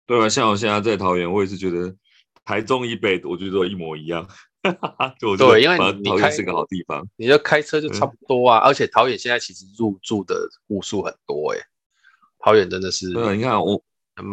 [0.05, 1.95] 对啊，像我现在在桃园，我也是觉得
[2.43, 4.27] 台中以北，我觉得都一模一样。
[5.19, 8.59] 对，因为你桃园是个好地方，你就开车就差不多啊。
[8.59, 11.65] 嗯、而且桃园现在其实入住的户数很多哎、欸，
[12.39, 13.11] 桃园真的是。
[13.13, 13.83] 对，你看我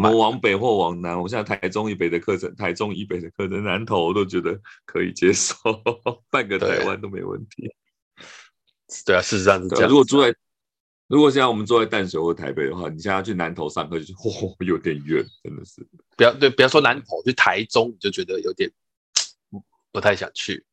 [0.02, 5.54] 我往北或往南，我现在台中以北的课程，台中以北的课程，南投我都觉得可以接受，
[6.30, 7.70] 半个台湾都没问题。
[9.06, 9.88] 对啊，事实上是这样。
[9.88, 10.34] 如果住在，
[11.08, 15.86] 如果现在我们住在淡水或台北的话，你现在要去南投上课，就嚯有点远，真的是。
[16.16, 18.70] 不要对，不要说南投，去台中你就觉得有点
[19.90, 20.64] 不太想去。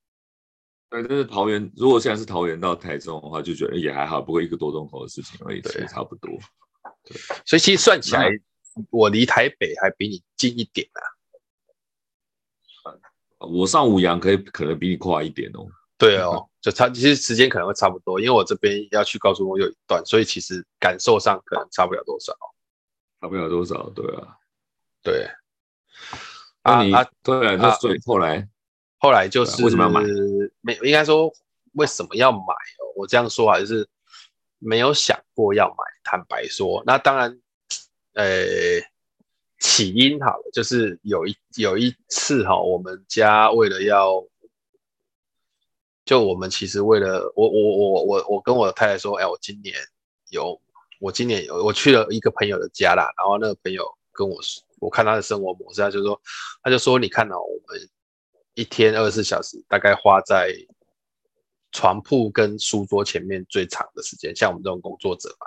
[0.90, 6.32] 对，但是桃园，如果现在是桃园到台中的话，就觉得也还好，不过一个多钟头的事情而已，其实差不多。
[7.04, 8.30] 对，所以其实算起来，
[8.90, 11.02] 我离台北还比你近一点啊。
[13.40, 15.66] 我上五羊可以可能比你快一点哦。
[15.98, 22.34] 对哦，就差其实时间可能会差不多，因为我这边要去高速公路有一段，所以其实感受上可能差不了多少，
[23.22, 24.38] 差不了多少，对啊，
[25.02, 25.30] 对。
[26.64, 28.46] 啊啊，对啊，那所以后来
[28.98, 30.04] 后来就是为什么要买？
[30.60, 31.32] 没应该说
[31.74, 32.92] 为什么要买哦？
[32.98, 33.88] 我这样说还是
[34.58, 37.40] 没有想过要买，坦白说，那当然，
[38.16, 38.28] 呃，
[39.60, 44.28] 起因好了，就是有一有一次哈，我们家为了要。
[46.10, 49.76] 就我们其实为了我我我我我跟我太太说，哎，我今年
[50.30, 50.60] 有
[51.00, 56.20] 我今年有我去了一个朋友的家啦，然后那个朋友跟我说，我看他的生活模式，他就说，
[56.64, 57.88] 他就说，你看到我们
[58.56, 60.52] 一天二十四小时大概花在
[61.72, 65.46] 床铺跟书桌前面最长的时间，像我们这种工作者嘛，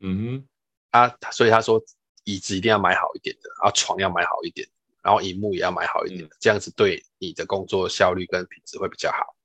[0.00, 0.48] 嗯哼，
[0.90, 1.80] 啊，所以他说
[2.24, 4.66] 椅子一定要买好一点的，然后床要买好一点，
[5.04, 9.35] 然后荧幕也要买好一点的，嗯、这样子对你的工作效率跟品质会比较好。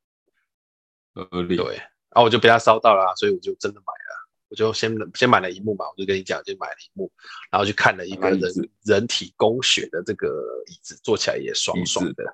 [1.13, 4.11] 对，然后我就被他烧到了，所以我就真的买了。
[4.49, 7.09] 我就先先买了一幕嘛，我就跟你讲，就买了一幕，
[7.49, 8.41] 然后去看了一个人
[8.83, 10.27] 人体工学的这个
[10.67, 12.25] 椅子，坐起来也爽爽的。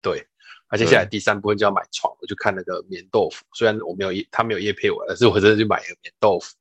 [0.00, 0.24] 对，
[0.70, 3.44] 那接下来第三部分就要买床，我就看那个棉豆腐。
[3.54, 6.54] 虽然我没有他没有叶配我，但是我真的去买了棉豆腐，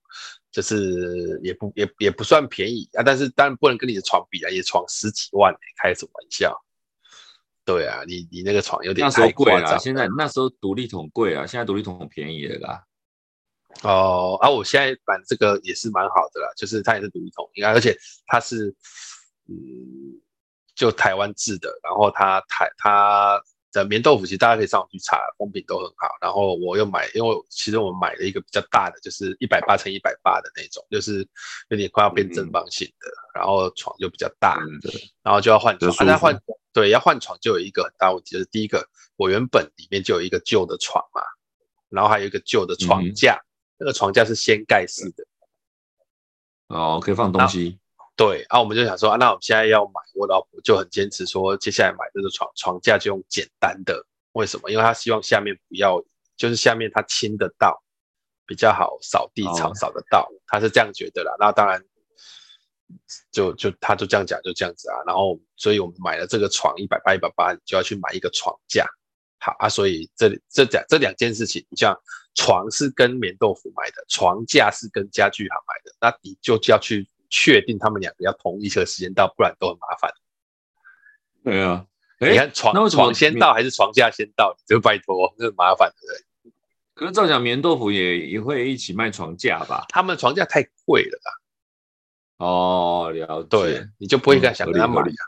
[0.51, 6.59] 就是也不也也不算便宜啊，但是当然不能跟你的床比啊，你的床十几万，开什么玩笑？
[7.65, 9.77] 对啊，你你那个床有点太贵了。
[9.79, 12.83] 现在那时候独立桶贵啊，现在独立桶很便宜了啦。
[13.83, 17.97] 哦，啊，我现在买这个也是蛮好的啦，就是它也是独立桶，应该而且
[18.27, 18.67] 它是
[19.47, 19.55] 嗯，
[20.75, 23.41] 就台湾制的，然后它台它
[23.73, 26.07] 的棉豆腐其实大家可以上网去查，风评都很好。
[26.21, 31.27] 然后我又买，因为其实我们买了一个比较大的，就是一百八乘一百八的那种，就是
[31.67, 34.79] 有点快要变正方形的，嗯、然后床就比较大，嗯、
[35.21, 36.39] 然后就要换床，啊，换。
[36.71, 38.83] 对，要换床就有一个很大问题，就是第一个，
[39.15, 41.21] 我原本里面就有一个旧的床嘛，
[41.89, 43.45] 然后还有一个旧的床架，嗯、
[43.77, 45.23] 那个床架是掀盖式的，
[46.69, 47.77] 哦，可以放东西。
[48.15, 54.69] 对，啊、我们就想说，啊，那我们现在要买，我老婆就很坚持说，接下来买这个床床架就用简单的，为什么？
[54.69, 56.03] 因为她希望下面不要，
[56.37, 57.81] 就是下面她亲得到，
[58.45, 61.35] 比较好扫地扫扫得到，她、哦、是这样觉得啦。
[61.39, 61.83] 那当然。
[63.31, 68.85] 就就他就这样讲，就这样子啊，然后所以我们买了这个床一百八一百八，你就要去买一个床架，
[69.39, 71.99] 好啊，所以这里这两这两件事情，你像
[72.35, 80.13] 床是跟棉豆腐买的，床架是跟家具行买的，那你就要去确定他们两个要同一个时间到，不然都很麻烦。
[81.43, 81.83] 对啊，
[82.19, 86.51] 你看床床先到还是床架先到，你就拜托，这很麻烦的。
[86.93, 89.83] 可是照讲棉豆腐也也会一起卖床架吧？
[89.89, 92.45] 他们床架太贵了啦。
[92.45, 95.23] 哦，了解，对，你就不会再想跟他买啊，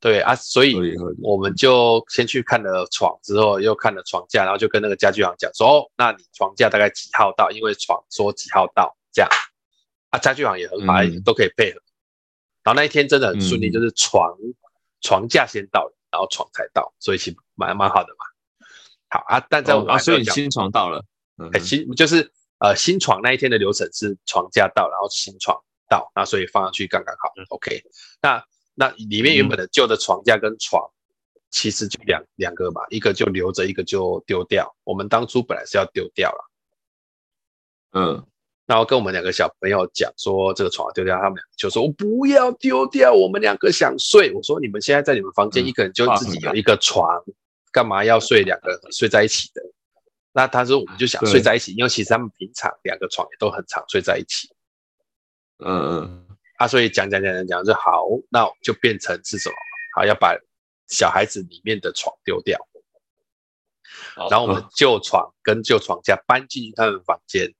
[0.00, 0.74] 对啊，所以
[1.22, 7.48] 我们就先去看了床，之后又看了床架，然后就跟那个家具行讲说，哦，那你床架大概几号到？
[7.52, 9.30] 因为床说几号到，这样
[10.14, 11.80] 啊，家具行也很好，嗯、都可以配合。
[12.62, 14.54] 然后那一天真的很顺利，就是床、嗯、
[15.00, 18.24] 床架先到，然后床才到，所以其实蛮蛮好的嘛。
[19.08, 21.04] 好啊，但在我们、哦、啊，所以你新床到了，
[21.52, 25.60] 哎、嗯，新就是呃新床那一天的流程是床架到，然后新床。
[25.86, 27.82] 到那所以放上去刚刚好，OK
[28.22, 28.42] 那。
[28.76, 30.82] 那那里面原本的旧的床架跟床，
[31.48, 34.74] 其实就两两个嘛，一个就留着，一个就丢掉。
[34.82, 36.50] 我们当初本来是要丢掉了，
[37.92, 38.26] 嗯，
[38.66, 44.32] 然后跟我们两个小朋友讲说这个床要丢掉，他们就说我不要丢掉，我们两个想睡。
[44.32, 47.22] 我说你们现在在你们房间，一个人就自己有一个床，
[47.70, 49.60] 干嘛要睡两个人睡在一起的？
[50.32, 54.48] 那他说我们就想睡在一起，因为其实他们平常两个床也都很常睡在一起。
[55.58, 59.54] 嗯嗯，啊，所以讲讲讲讲讲就好，那就变成是什么？
[59.94, 60.34] 好，要把
[60.88, 62.58] 小孩子里面的床丢掉。
[64.30, 67.54] 然后我们旧床跟旧床架搬进去他们房间。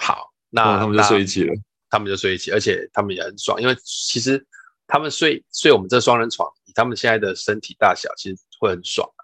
[0.00, 1.54] 好，那、哦、他们就睡一起了。
[1.90, 4.46] 他们就睡一起，而且他们也很爽，因为其实
[4.86, 9.22] 他们睡睡我们这双人床，以他们现在的身体大小，其实会很爽、啊。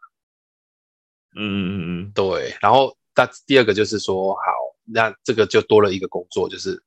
[1.36, 2.56] 嗯嗯嗯嗯，对。
[2.60, 4.40] 然后，那第二个就是说，好，
[4.84, 6.82] 那这个就多了一个工作，就是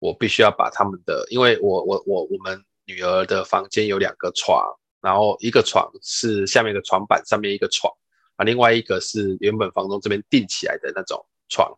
[0.00, 4.60] 我必须要把他们的，因为我我我我们女儿的房间有两个床，
[5.00, 7.92] 然后一个床是下面一个床板，上面一个床
[8.34, 11.72] 啊，另外一个是原本房东这边订起来的那种床，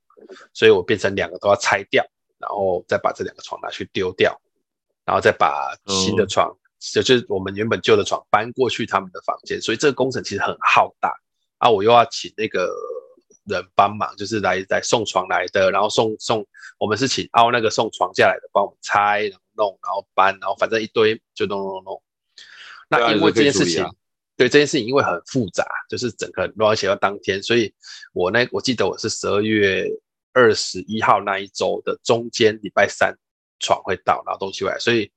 [0.53, 2.05] 所以我变成两个都要拆掉。
[2.41, 4.35] 然后再把这两个床拿去丢掉，
[5.05, 11.15] 然后再把新的床，就、嗯、就是我们原本旧的床搬过去他们的房间，所以这个工程其实很浩大
[11.59, 11.69] 啊！
[11.69, 12.75] 我又要请那个
[13.45, 16.43] 人帮忙，就是来来送床来的，然后送送
[16.79, 22.03] 我们是请凹那个送床下来的帮我们拆，然后弄，然后搬，然后反正一堆就弄弄弄。
[22.89, 23.87] 那因为这件事情，
[24.41, 27.71] 对这件事情因为很复杂，就是整个乱写到当天，所以
[28.15, 29.87] 我那我记得我是十二月。
[30.33, 33.13] 二十一号那一周的中间，礼拜三
[33.59, 35.11] 床会到，然后东西回来，所以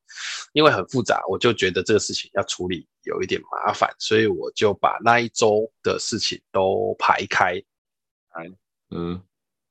[0.53, 7.63] 因为很复杂，我就觉得这个事情要处理有一点麻烦，所以我就把那一周的事情都排开。
[8.89, 9.21] 嗯，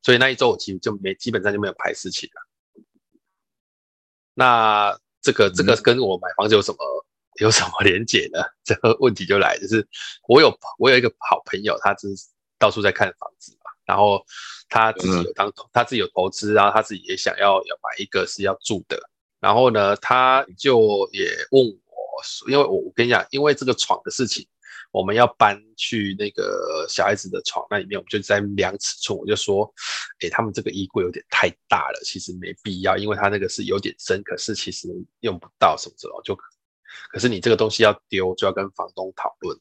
[0.02, 2.82] 所以那一周我其实就没基本上就没有排事情了。
[4.34, 6.78] 那这个这个跟我买房子有什么
[7.40, 8.40] 有什么连结呢？
[8.64, 9.86] 这个问题就来，就是
[10.28, 12.26] 我有我有一个好朋友，他就是
[12.58, 14.24] 到处在看房子嘛，然后。
[14.74, 18.98] 他自己有当投，他自己有投资，然后他自己也想要要买一个是要住的，
[19.38, 24.48] 然后呢，他就也问我，因为我我跟你讲，因为这个床的事情，
[24.90, 29.70] 我们要搬去那个小孩子的床那里面，我们就在量尺寸，我就说，
[30.20, 34.88] 哎，他们这个衣柜有点太大了，其实没必要，因为他那个是有点深，可是其实
[35.20, 36.34] 用不到什么时候就，
[37.10, 39.58] 可是你这个东西要丢，就要跟房东讨论。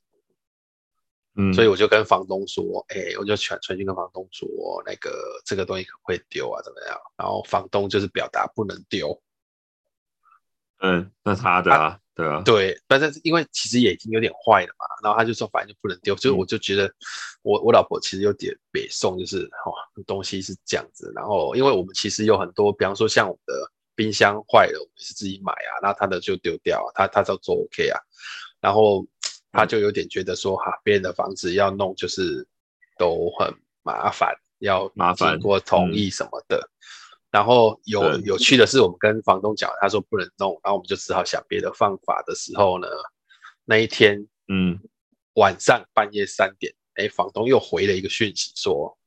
[1.36, 4.48] 嗯，所以我就跟房东说，哎、欸，我就传传讯跟房东说，
[4.86, 6.62] 那个这个东西可不可以丢啊？
[6.62, 7.00] 怎么样？
[7.16, 9.22] 然后房东就是表达不能丢。
[10.80, 16.94] 嗯，那他的啊，啊对啊，对，但是因为其实也已经有点坏了嘛，然后他就说反正就不能丢，所以我就觉得
[17.44, 21.14] 我我老婆其实有点北宋，就是哇，东西是这样子。
[21.16, 28.00] 然后因为我们其实有很多，比方说像我们的冰箱坏了，我们是自己买啊，那他的就丢掉啊，他他就做 OK 啊，
[28.60, 29.06] 然后。
[29.54, 32.48] 他就有点觉得说哈，别人的房子要弄就是
[32.98, 36.58] 都很麻烦，要麻烦过同意什么的。
[36.58, 36.72] 嗯、
[37.32, 42.88] 然后有有趣的是，我们跟房东讲，他说不能弄，然后我们就只好想别的方法的时候呢，
[43.66, 44.80] 那一天，嗯，
[45.34, 48.98] 晚上半夜三点，哎，房东又回了一个讯息说，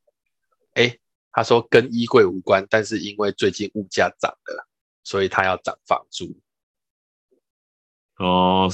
[0.74, 0.94] 哎，
[1.32, 4.68] 他说跟衣柜无关，但是因为最近物价涨了，
[5.04, 6.36] 所以他要涨房租。
[8.16, 8.68] 哦。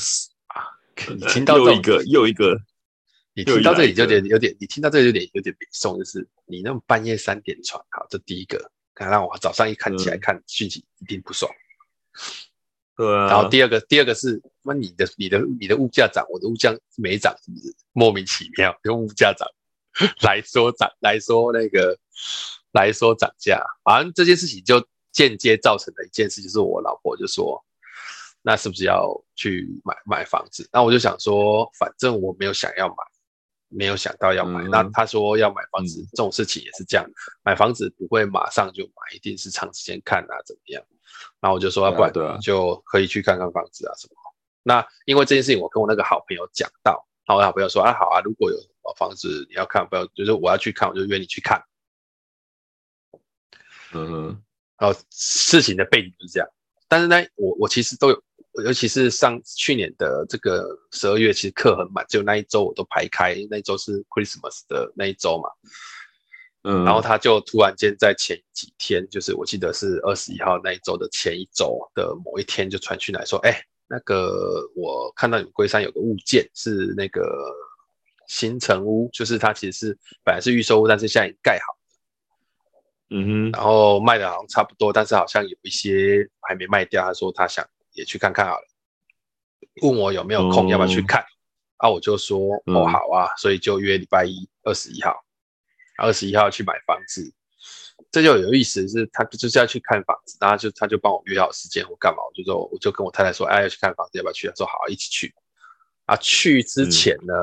[1.17, 2.61] 你听到这一个又一个，
[3.33, 11.51] 你听到这里就有点有点，你听到这里有点有点北宋，就是你那种半夜三点传，好，这第一个，看让我早上一看起来看讯息一定不爽。
[12.99, 13.29] 对啊。
[13.29, 19.49] 然后第二个，第二个是，那你的你的你的物价涨，我的物价没涨，是不是莫名其妙用物价涨
[20.21, 21.99] 来说涨来说那个
[22.73, 23.65] 来说涨价？
[23.83, 27.63] 反正这件事情就间接造成的一件事，就是我老婆就说。
[28.43, 30.67] 那是不是要去买买房子？
[30.73, 32.95] 那我就想说，反正我没有想要买，
[33.69, 34.63] 没有想到要买。
[34.65, 37.05] 嗯、那他说要买房子，嗯、这种事情也是这样，
[37.43, 40.83] 买房子不会马上就买，一定是长时间看啊，怎么样？
[41.43, 44.15] 那我就说，要不然就可以去看看房子啊什么。
[44.63, 51.63] 那因为这件事情，我跟我那个好朋友讲到，然后我好朋友说，啊好啊，如果有什么房子你要看，不要就是我要去看，我就约你去看。
[53.93, 54.43] 嗯哼，
[54.81, 56.49] 然后事情的背景就是这样，
[56.89, 58.21] 但是呢，我我其实都有。
[58.65, 65.49] 尤其是上去年的这个十二月，其实课很满，就那一周我都排开，那一周是 Christmas 的那一周嘛。
[66.65, 77.23] 嗯，然后他就突然间在前几天，就是我记得是二十一号那一周的前一周的某一天，就传讯来说，哎，那个我看到你们龟山有个物件是那个
[78.27, 81.80] 新城屋，就是它其实是本来是预售屋，但是现在已经盖好。
[83.11, 87.05] 嗯哼，然后卖的好像差不多，但是好像有一些还没卖掉。
[87.05, 87.65] 他说他想。
[87.95, 88.63] 也去看看好了，
[89.83, 91.25] 问我有没有空，要不要去看？
[91.79, 95.13] 啊，我就说哦，好啊，所以就约礼拜一二十一号，
[95.99, 97.35] 二十一号去买房子。
[98.13, 104.47] 这就有意思，是他就是要去看房子，然后就他就帮我约好时间我干嘛，我就说我就跟我太太说，哎，要去看房子，要不要去？
[104.47, 105.35] 他说好，一起去。
[106.07, 107.35] 啊，去之前呢，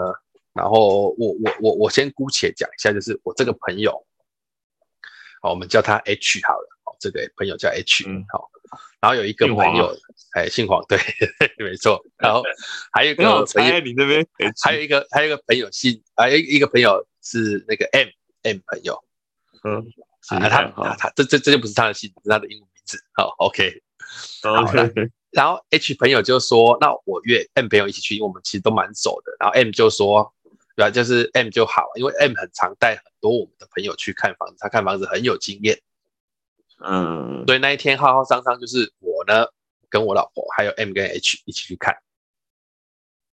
[0.53, 4.01] 然后我我我我先姑且讲一下，就是我这个朋友，
[5.47, 6.67] 好，我们叫他 H 好了。
[6.99, 8.49] 这个朋友叫 H，好、
[8.99, 9.95] 然后有一个朋友，
[10.33, 10.97] 哎，姓黄，对，
[11.63, 12.43] 没错，然后
[12.91, 13.23] 还有一个
[13.53, 14.27] 朋友，你那边
[14.61, 18.09] 还有一个还有一个朋友姓，还有一个朋友是那个 M
[18.41, 19.01] M 朋友，
[19.63, 19.85] 嗯，
[20.29, 23.81] 啊，他他他这这这就不是他的姓，是他的英文名字，好，OK，
[24.41, 24.91] 好，OK，
[25.29, 30.33] 然后 H 朋友就说，那我约 M 朋友一起去，因为我们其实都蛮熟的，然后 M 就说。
[30.77, 35.81] 对啊，就是 M 就好，因为 M 很常带很多我们的朋友去看房子，他看房子很有经验。
[36.85, 39.47] 嗯，所以那一天浩浩桑桑就是我呢，
[39.89, 41.97] 跟我老婆还有 M 跟 H 一起去看。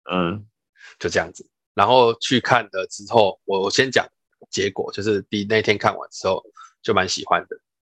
[0.09, 0.47] 嗯，
[0.97, 4.03] 就这样子，然后去看了之后，我我先讲
[4.49, 6.43] 结果，就是第那天看完之后
[6.81, 7.55] 就蛮喜欢的。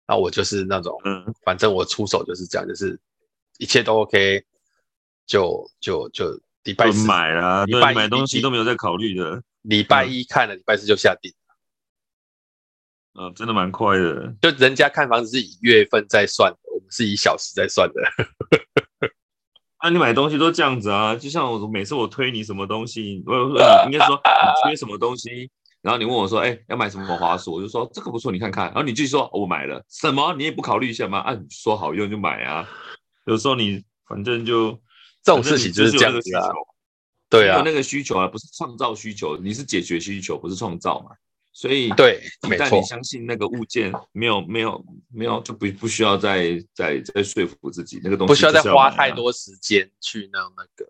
[0.08, 3.00] 然后我就是那种，嗯，反正我出手就是这样，就是
[3.60, 4.44] 一切都 OK，
[5.28, 6.42] 就就就。
[6.68, 9.42] 礼拜四买了，礼拜买东西都没有在考虑的。
[9.62, 11.34] 礼拜一看了，礼拜四就下定。
[13.18, 14.36] 嗯，真的蛮快的。
[14.42, 18.02] 就人家看房子是以月份在算的，我们是以小时在算的。
[19.82, 21.16] 那、 啊、你买东西都这样子啊？
[21.16, 23.34] 就像我每次我推你什么东西，我
[23.86, 25.50] 应该说你缺什么东西，
[25.82, 27.54] 然后你问我说，哎、欸，要买什么滑鼠？
[27.54, 28.66] 我就说这个不错，你看看。
[28.66, 30.34] 然后你继续说，我买了什么？
[30.38, 31.20] 你也不考虑一下吗？
[31.20, 32.68] 啊，你说好用就买啊。
[33.26, 34.78] 有时候你反正就。
[35.28, 36.48] 这种事情就是这样子啊，
[37.30, 41.12] 对啊，那个需求啊，不是创造需求，你是解决需求，不是创造嘛。
[41.52, 50.90] 所以对，没错，但你相信那个物件没有没有没有，就不不需要再再再说服自己那个东西，不需要再花太多时间去那那个。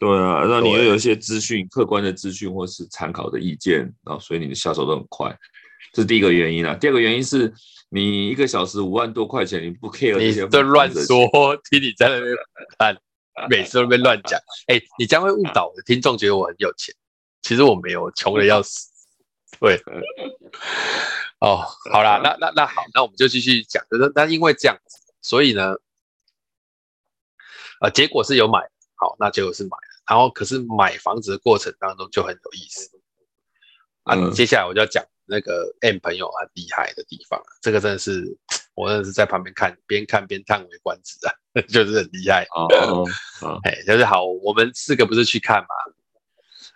[0.00, 5.38] 对啊，那你又有一些资讯，客观的资讯或是参考的意见，然后所以你的下手都很快，
[5.92, 6.74] 这是第一个原因啊。
[6.74, 7.52] 第二个原因是
[7.88, 11.28] 你一个小时五万多块钱，你不 care 你这乱说，
[11.70, 12.34] 听你在那边
[12.76, 12.98] 看。
[13.48, 16.94] 每次都被乱讲，哎、欸，你将会误导我的听众，觉得我很有钱，
[17.42, 18.88] 其实我没有，穷的要死。
[19.58, 19.80] 对，
[21.40, 25.74] 哦，好啦，那那那好，那我们就继续讲，就是那因为这样子，所以呢，
[27.80, 28.60] 呃，结果是有买，
[28.96, 32.90] 好，那结果是买了，然后可是买房子的过程当中就很有意思，
[34.04, 38.36] 啊，嗯、接下来我就要讲那个 M 朋友很厉害的地方，这个真的是。
[38.74, 41.30] 我真的是在旁边看，边看边叹为观止啊，
[41.68, 42.66] 就是很厉害哦。
[43.40, 45.68] 哦， 哎，就是好，我们四个不是去看嘛？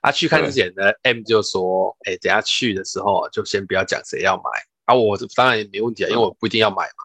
[0.02, 4.42] 啊，去看之前呢，M 就说，哎，等下去的时候就先不要讲谁要买
[4.84, 7.04] 啊，我当然也没问题啊，因为我不一定要买嘛。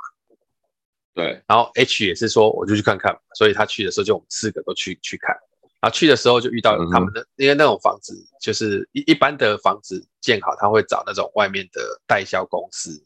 [1.14, 1.42] 对。
[1.48, 5.36] 然后 H 也是说，我就去看看，所以他去的时候就我们四个都去去看。
[5.80, 13.04] 然后去的时候就遇到他们的，因为那种房子就是一一般的房子建好，他会找那种外面的代销公司。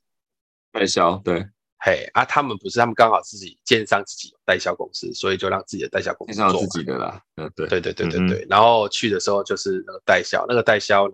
[0.74, 1.48] 代销，对。
[1.88, 7.22] 嘿啊，他们不是，他们刚好自己建商自己有代销公司，所以就让自己的代销公司做自己的啦。
[7.36, 8.48] 嗯，对，对对对对对。
[8.50, 11.14] 然后去的时候就是那个代销，那个代销呢，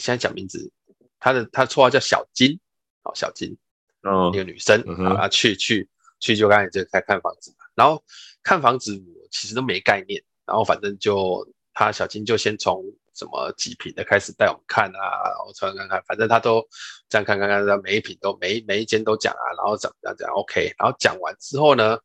[0.00, 0.72] 现在讲名字，
[1.20, 2.58] 他的他绰号叫小金，
[3.02, 3.54] 哦，小金，
[4.00, 4.80] 哦，一个女生
[5.14, 5.86] 啊，去去
[6.20, 8.02] 去就刚才就在看房子，然后
[8.42, 12.82] 看房子我其实都没概念，然后反正就他小金就先从。
[13.14, 16.60] 什么几品的开始带我们看啊，然后穿看看，反正他都
[17.08, 21.96] 这样看看看，每一品都每一每一间都讲啊，然后怎么样怎样 OK，然后讲完之后呢，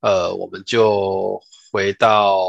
[0.00, 1.38] 呃，我们就
[1.70, 2.48] 回到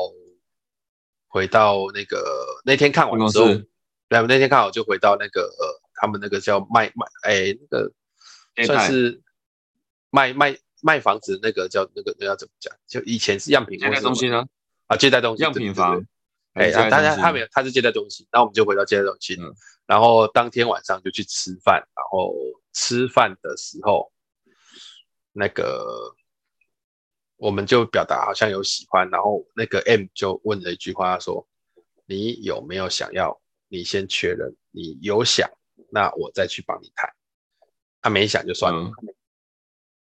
[1.27, 3.65] 回到那个那天看完之后，对，
[4.09, 7.91] 那天看好就回到那个呃，他们那个叫卖卖哎那个
[8.65, 9.21] 算是
[10.09, 12.73] 卖卖卖房子那个叫那个那要怎么讲？
[12.87, 14.45] 就以前是样品接待中心啊，
[14.87, 16.01] 啊接待中心样品房。
[16.57, 19.53] 哎，他他他没有，他是接待中心，那我们就回到接待中心，嗯、
[19.85, 22.33] 然后当天晚上就去吃饭，然后
[22.73, 24.11] 吃饭的时候，
[25.31, 26.15] 那个
[27.37, 31.47] 我们就表达好像有喜欢，然后那个 M 就问了一句话，他说
[32.07, 33.39] ：“你有没有想要？
[33.67, 35.49] 你先确认，你有想，
[35.91, 37.09] 那我再去帮你谈。
[38.01, 38.81] 他没想就算了。
[38.81, 38.91] 嗯”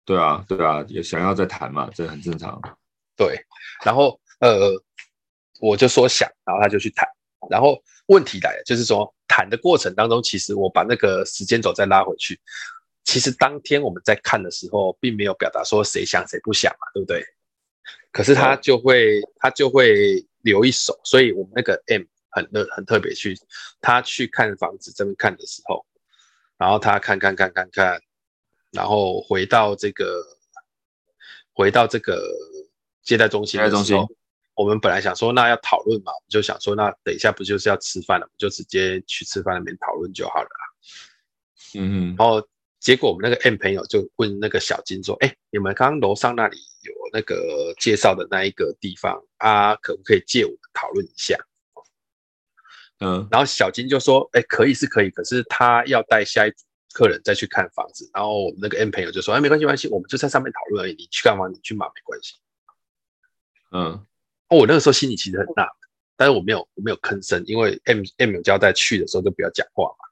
[0.06, 2.58] 对啊，对啊，有想要再谈嘛，这很正常。
[3.16, 3.44] 对，
[3.84, 4.82] 然后呃。
[5.60, 7.08] 我就说想，然后他就去谈，
[7.50, 12.40] 然后问题来了，就是说谈的过程当中，其实我把那个时间轴再拉回去，
[13.04, 17.24] 其实当天我们在看的时候，并没有表达说谁想谁不想嘛，对不对？
[18.12, 23.36] 可是他就会他就会留一手，所以我们那个 M 很特很特别去，
[23.80, 25.84] 他去看房子这边看的时候，
[26.56, 28.00] 然后他看看看看看，
[28.70, 30.24] 然后回到这个
[31.52, 32.22] 回到这个
[33.02, 34.08] 接待中心的时候。
[34.58, 40.48] 我们本来想说，那要讨论嘛，我们就想说，那等一下不就是要吃饭了，我们就直接去吃饭那边讨论就好了。
[41.76, 42.44] 嗯，然后
[42.80, 51.38] 结果我们那个 M 朋友就问那个小金说：“哎，你们刚刚楼上那里有那个介绍的那一个地方啊，可不可以借我们讨论一下？”
[52.98, 61.46] 嗯，然后小金就说：“哎，可以是可以，可是他要带下一组客人再去看房子，然后我们那个 M 朋友就说：“哎，没关系，没关系，我们就在上面讨论而已，你去干嘛？
[61.46, 62.34] 你去嘛，没关系。”
[63.70, 64.06] 嗯，
[64.48, 65.72] 我那个时候心里其实很纳闷，
[66.16, 70.08] 但是我没有我没有吭声，因为 M M 有交代去的时候就不要讲话嘛。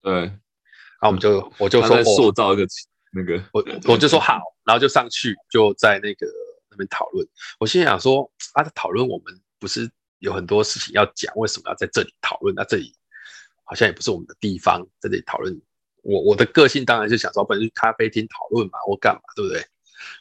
[0.00, 0.38] 对，然
[1.00, 2.66] 后我们就我就说塑造一个
[3.12, 6.26] 那个，我我就说好，然后就上去就在那个
[6.70, 7.26] 那边讨论。
[7.58, 9.90] 我心里想说啊，讨论我们不是
[10.20, 12.54] 有很多事情要讲，为什么要在这里讨论？
[12.54, 12.94] 那这里
[13.64, 15.60] 好像也不是我们的地方，在这里讨论。
[16.02, 19.60] 我我的个性当然是想说，不然去咖啡厅讨论嘛，或干嘛，对不对？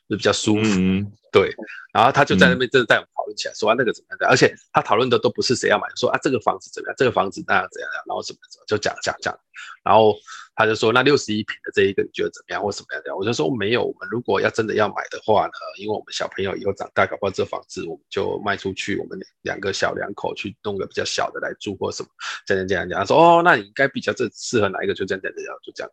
[0.10, 0.80] 就比较舒服。
[0.80, 1.54] 嗯对，
[1.94, 9.38] 然后他就在那边真的带我们讨论起来，说啊那个怎么样的，而且他讨论的都不是谁要买，说啊这个房子怎么样，这个房子那样怎样，然后怎么怎么就讲讲讲，
[9.84, 10.16] 然后
[10.56, 13.16] 他就说那六十一平的这一个你觉得怎么样或什么样的？
[13.16, 22.10] 我就说没有，我们如果要真的要买的话呢，因为我们小朋友以后长大，搞不好这房子我们就卖出去，我们两个小两口去弄个比较小的来住或什么，
[22.46, 23.00] 这样这样讲。
[23.00, 24.94] 他说哦，那你应该比较这适合哪一个？
[24.94, 25.92] 就这样这样这样就这样。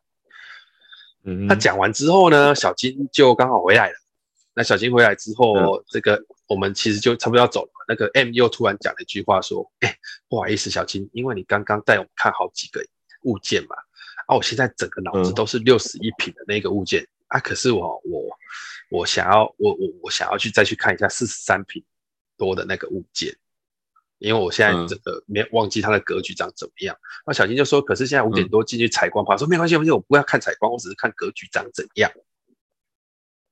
[1.27, 3.95] 嗯，他讲完之后呢，小金就刚好回来了。
[4.57, 7.71] 那小金回来之后，嗯、这个我们其实就差不多要走了。
[7.89, 9.99] 那个 M 又突然讲了一句话说：“哎、欸，
[10.29, 12.81] 不好意思，小金，因为你刚刚带我们看好几个
[13.25, 13.77] 物件嘛，
[14.27, 18.23] 啊，我现在整个脑子都是六十一平的那个物件、嗯、啊，可是我我
[18.91, 21.83] 我想要我我我想要去再去看一下四十三平
[22.39, 23.37] 多的那个物件，
[24.19, 26.97] 因为我现在这个没忘记它的格局长怎么样。
[27.27, 32.09] 那、嗯、小金就说：可是现在五点多进去采光，他、嗯、说没关系，没关系，我不要看采光，我只是看格局长怎样。”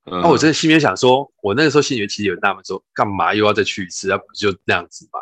[0.05, 4.07] 那、嗯啊、我真的心里面想说，我那个时候心里面其实有纳闷，说干嘛又要再去一次？
[4.07, 5.19] 那不就那样子嘛？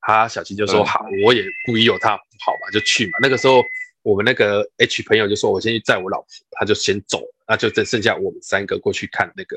[0.00, 3.18] 他小青就说好，我也故意有他好嘛，就去嘛。
[3.22, 3.62] 那个时候
[4.02, 9.56] 我们那个 H 朋友就说，我先去载我老婆，他就先走，那就只剩下我们三个过去看那个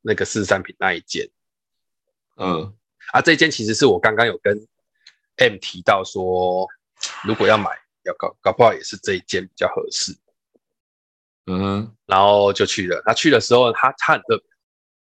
[0.00, 1.28] 那个四十三坪那一间。
[2.36, 2.72] 嗯，
[3.12, 4.66] 啊，这一间其实是我刚刚有跟
[5.36, 6.66] M 提到说，
[7.24, 7.70] 如果要买
[8.04, 10.16] 要搞搞不好也是这一间比较合适。
[11.46, 13.02] 嗯，然后就去了。
[13.04, 14.46] 他去的时候，他他很特别，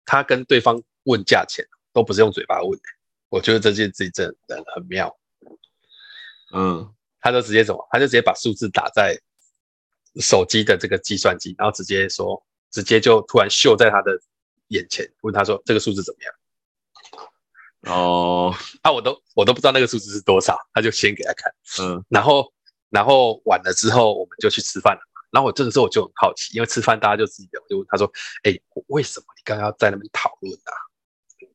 [0.05, 2.83] 他跟对方问价钱都不是用嘴巴问的。
[3.29, 5.15] 我觉得这件事情真的很妙。
[6.53, 7.87] 嗯，他就直接怎么？
[7.91, 9.19] 他就直接把数字打在
[10.19, 14.19] 手机的这个计算机，然后直接说，直接就突然秀在他的
[14.69, 16.33] 眼前，问他说这个数字怎么样？
[17.95, 21.53] 哦，啊，我都我都不知道那个数字是多少，他就先给他看。
[21.81, 22.51] 嗯，然后
[22.89, 25.01] 然后晚了之后，我们就去吃饭了。
[25.31, 28.11] 然后我这个时候我就很好奇，因为吃饭大家就自己聊，我就问他说
[28.43, 30.73] ：“哎、欸，为什么你刚刚要在那边讨论啊？”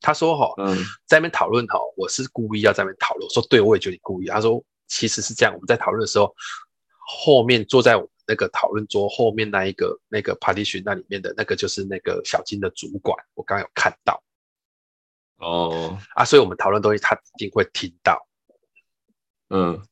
[0.00, 6.34] 他说：“哈，嗯，在那边讨论哈，我是故意要在那边讨论。”我说：“对，我也觉得你故意。”他说：“其实是这样，我们在讨论的时候，
[6.98, 14.22] 后面坐在我们那个讨论桌后面那一个那个 partition 那里面的那个就是那个小金的主管，我刚刚有看到。
[15.38, 18.26] 哦，啊，所以我们讨论东西他一定会听到。”
[19.50, 19.82] 嗯。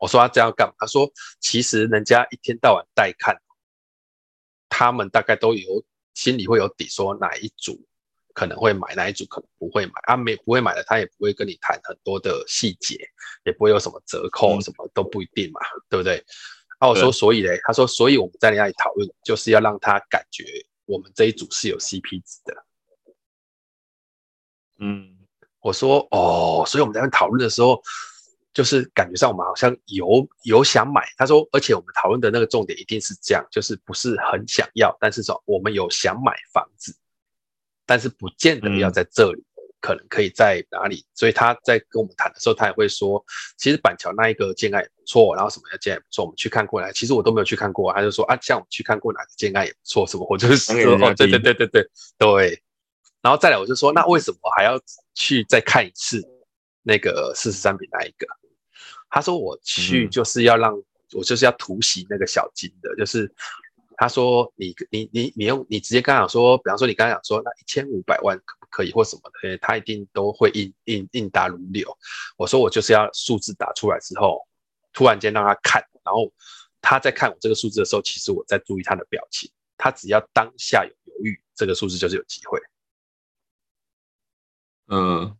[0.00, 0.74] 我说他这样干嘛？
[0.78, 1.08] 他说
[1.40, 3.38] 其实人家一天到晚带看，
[4.70, 5.84] 他们大概都有
[6.14, 7.78] 心里会有底，说哪一组
[8.32, 9.92] 可能会买，哪一组可能不会买。
[10.04, 12.96] 啊，没不会买的，他也不会跟你谈很多的细节，
[13.44, 16.24] 也不会有什么折扣，什么都不一定嘛，嗯、对不对？
[16.78, 20.44] 啊，我说所以嘞，他说所以我们在那里讨论，就是要让他感觉
[20.86, 22.64] 我们这一组是有 CP 值的。
[24.78, 25.18] 嗯，
[25.60, 27.82] 我说哦，所以我们在那讨论的时候。
[28.52, 36.94] 就是感觉上我们好像有有想买，他说，而且我们讨论的那个重点一定是这样，就是不是很想要，但是说我们有想买房子，
[37.86, 41.04] 但是不见得要在这里，嗯、可能可以在哪里。
[41.14, 43.24] 所以他在跟我们谈的时候，他也会说，
[43.56, 46.92] 其实板桥那一个建案也不错，然后什么的建案也不错，我们去看过来。
[46.92, 51.88] 其实我都没有去看过，他就说啊，像我们去看过哪个建案也不错，什么我就是说，哦，对对对对对
[52.18, 52.62] 对。
[53.22, 54.80] 然后再来我就说，那为什么还要
[55.14, 56.20] 去再看一次
[56.82, 58.26] 那个四十三坪那一个？
[59.08, 63.32] 他说我去就是要让、嗯、我就是要突袭那个小金的，就是
[63.96, 71.92] 他说你你你你用你直接跟他讲说，比方说你刚才讲说那一千五百万可不可以或什么的，他一定都会应应应答如流。
[72.36, 74.46] 我说我就是要数字打出来之后，
[74.92, 76.32] 突然间让他看，然后
[76.80, 82.60] 他在看我这个数字的时候，其实我在注意他的表情，他只要当下有犹豫，这个数字就是有机会。
[84.86, 85.36] 嗯，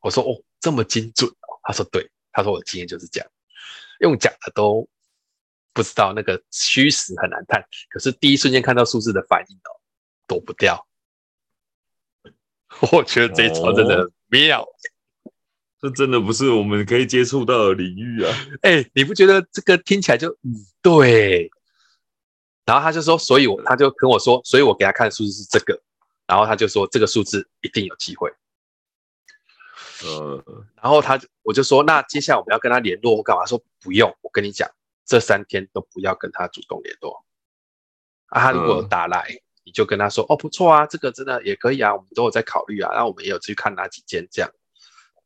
[0.00, 2.10] 我说哦这么精准哦，他说对。
[2.30, 3.28] 他说：“我的经验就是这样，
[3.98, 4.88] 用讲的都
[5.72, 9.74] 不知道那个虚实很难看，可是第一瞬间看到数字的反应哦，
[10.28, 10.86] 躲不掉。
[12.92, 14.68] 我觉得这一招真的很妙，哦，
[15.80, 18.32] 这真的不是我们可以接触到的领域啊！
[18.62, 21.50] 哎，你不觉得这个听起来就嗯对？
[22.66, 25.82] 然后他就说，所以我他就跟我说，所以我给他看的数字是这个，
[26.28, 28.32] 然后他就说这个数字一定有机会。”
[30.04, 30.44] 呃，
[30.80, 34.14] 然后他我就说，那接下来我们要跟他联络，我干嘛说不用？
[34.20, 34.68] 我跟你讲，
[35.04, 37.24] 这三天都不要跟他主动联络。
[38.26, 44.50] 啊，他如果打来，嗯、你就跟他说，哦，不错啊，这个真的也可以啊，我们都有在考虑啊，然后我们也有去看哪几间这样。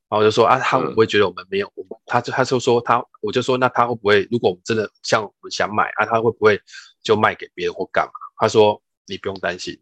[0.08, 1.70] 然后我就说啊，他会不会觉得我们没有？
[1.74, 4.26] 我们他就他就说他，我就说那他会不会？
[4.30, 6.60] 如果我们真的像我们想买啊，他会不会
[7.02, 8.12] 就卖给别人或干嘛？
[8.36, 9.78] 他说你不用担心，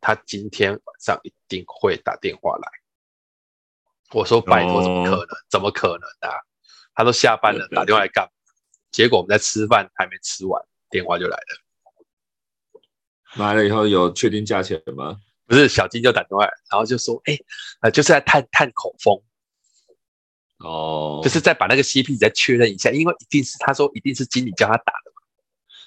[0.00, 2.68] 他今天晚上一定会打电话来。
[4.12, 5.20] 我说拜托，怎么可能？
[5.20, 6.36] 哦、怎么可能啊？
[6.94, 8.30] 他都下班了，打电话来干嘛？
[8.90, 11.62] 结果我们在吃饭还没吃完，电话就来了。
[13.36, 15.18] 来了以后有确定价钱吗？
[15.46, 17.44] 不是，小金就打电话来，然后就说，哎、欸，
[17.82, 19.20] 呃，就是在探探口风。
[20.58, 25.20] 哦，就是再把那个 CP 再确认一下，因为一定是他说一定是经理叫他打的嘛，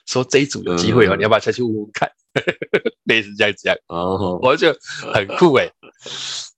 [0.06, 2.12] 说这一组有机会哦，嗯、你要不要下去问问看？
[3.06, 4.72] 类似这样这样，哦，我就
[5.12, 5.68] 很酷哎。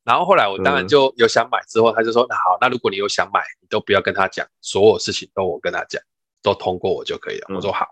[0.04, 6.02] 然后后来我当然就有想买，之后他就说那好，那如果你有想买，你都不要跟他讲，所有事情都我跟他讲，
[6.42, 7.48] 都通过我就可以了。
[7.50, 7.88] 嗯、我说好，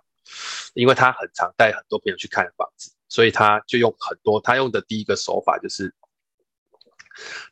[0.73, 5.93] 因为他很常带很多朋友去看房子，所以他就用很多，他用的第一个手法就是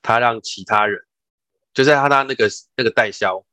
[0.02, 1.04] 他让其他人。
[1.74, 3.46] 就在他他那个那个代销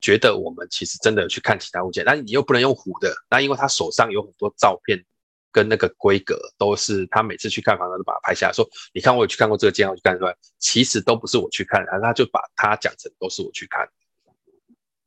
[0.00, 5.04] 觉得我们其实真的有去看其他物件，那你又不能用唬的，那因为他手上有很多照片
[5.50, 13.88] 跟那个规格都是他每次去看房子都把它拍下来，说你看我有去看过这个间，我去看出来，其实都不是我去看，然后他就把它讲成都是我去看，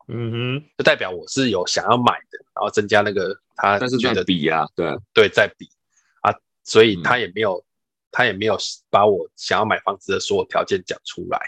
[0.08, 5.70] 嗯哼，就代表我是有想要买的，然后增加那个他但是觉得比啊，对对，在比
[6.22, 6.34] 啊，
[6.64, 7.66] 所以他也没有、嗯、
[8.12, 8.58] 他也没有
[8.90, 11.40] 把我想要买房子的所有条件讲出来。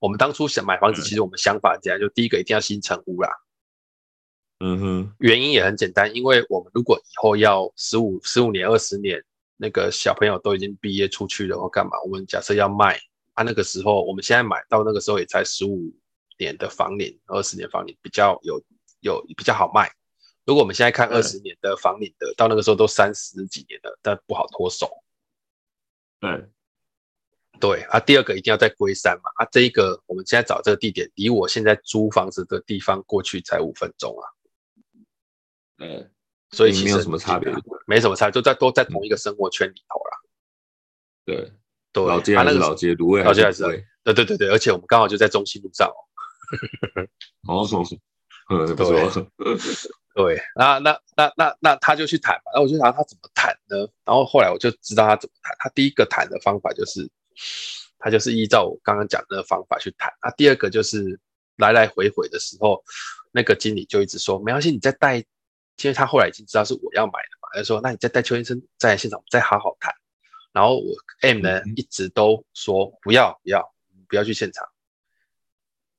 [0.00, 3.30] 我们当初想买房子，其实我们想法这样，就第一个一定要新成屋啦。
[4.60, 9.22] 嗯哼，原因也很简单，因为我们如果以后要十五、十五年、二十年，
[9.56, 12.98] 那个小朋友都已经毕业出去了或干嘛，我们假设要卖，
[13.34, 15.92] 啊，那个时候我们现在买到那个时候也才十五
[16.38, 18.62] 年的房龄、二十年房龄比较有
[19.00, 19.90] 有比较好卖。
[20.46, 24.88] 如果我们现在看二十年的房龄的，到那个时候都三十几年了，但不好脱手。
[26.20, 26.44] 对。
[27.60, 34.26] 对啊，第二个一定要在龟山嘛啊，这一个我们现在找这个地点，离我现在租房子的地方过去才五分钟啊。
[35.78, 36.10] 嗯，
[36.50, 37.52] 所以其实没有什么差别，
[37.86, 40.18] 没什么差别，就在都在同一个生活圈里头啦。
[41.24, 41.52] 对
[41.92, 42.94] 对，老街还是老街，
[43.24, 43.62] 老街还是
[44.02, 45.98] 对对对对，而且我们刚好就在中心路上哦。
[47.48, 48.00] 哦，是是，
[48.50, 49.26] 嗯，不错。
[50.14, 53.78] 对，那那那那那他就去谈嘛，然后我就想他怎么谈呢？
[54.04, 57.10] 然后后来我就知道他怎么谈，他第一个谈的方法就是。
[57.98, 60.12] 他就是依照我刚刚讲的那个方法去谈。
[60.20, 61.18] 啊，第二个就是
[61.56, 62.84] 来来回回的时候，
[63.32, 65.24] 那个经理就一直说没关系，你再带，
[65.82, 69.94] 因为他后来已经知道是我要买的嘛，他就说那你再带邱先生在现场再好好谈。
[70.52, 73.74] 然后我 M 呢一直都说不要不要
[74.08, 74.66] 不要去现场。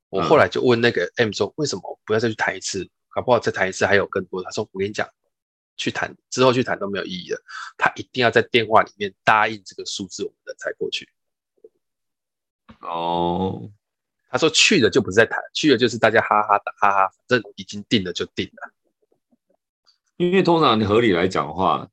[0.10, 2.90] 我后来就问那个 M 说为什么不要再去谈一次？
[3.10, 4.44] 搞不好再谈一次还有更多。
[4.44, 5.10] 他说我跟你讲，
[5.78, 7.42] 去谈之后去谈都没有意义了，
[7.78, 11.10] 他一定要在电话里面答应这个数字，我们的才过去。
[12.82, 13.70] 哦，
[14.30, 18.74] 他说去了就不是在谈，去了就是大家哈哈打哈哈，反正已经定了就定了。
[20.18, 21.88] 因为通常你合理来讲的话，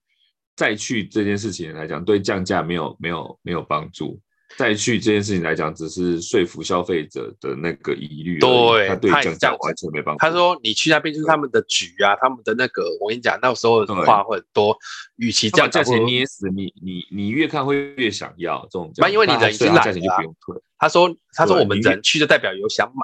[0.57, 4.21] 再去这件事情来讲，对降价没有没有没有帮助。
[4.59, 10.19] 再去这件事情来讲，只是说服消费者的那个疑虑，对，他对降价完全没帮助。
[10.19, 14.77] 他说你去那边就是他们的局啊，他们的那个，我跟你讲，那时候话会很多，
[15.17, 18.93] 与其降价钱捏死你，你你越看会越想要这种。
[18.99, 23.03] 那因为你人已经来了，他说他说我们人去就代表有想买。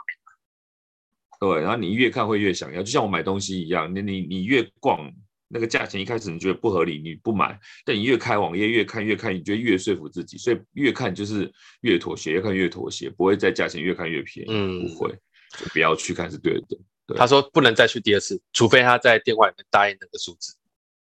[1.39, 5.13] 对，然后你越看会越想要，就像我买东西一样，你你你越逛。
[5.51, 15.11] 那个价钱一开始你觉得不合理，你不买，但你越开网页越看越看，你觉得越说服自己，所以越看就是越妥协，越看越妥协，不会在价钱越看越便宜，嗯，不会，
[15.59, 16.77] 就不要去看是对的。
[17.07, 20.55] 对，他说不能再去第二次，除非他在电话里面答应那个数字，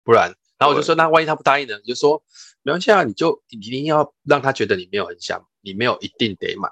[0.04, 1.76] 不然，然后我就说那万一他不答应呢？
[1.82, 2.22] 你就说
[2.62, 6.68] 没关系啊，你就你一定要让他觉得你没有很想，你没有一定得买。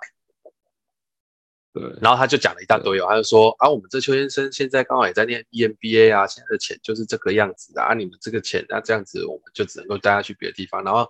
[1.79, 10.83] 对，然后他就讲了一大堆哦，他就说啊，我们这邱先生现在刚好也在念 EMBA 啊，现在的钱就是这个样子的啊，你们这个钱那这样子，我们就只能够带他去别的地方。
[10.83, 11.07] 然后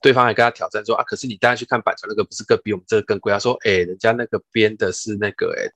[0.00, 3.30] 对方还跟他挑战说啊，可是你带他去看板桥那个不是更比我们这个更贵？
[3.30, 5.68] 他说哎，人家那个编的是那个哎，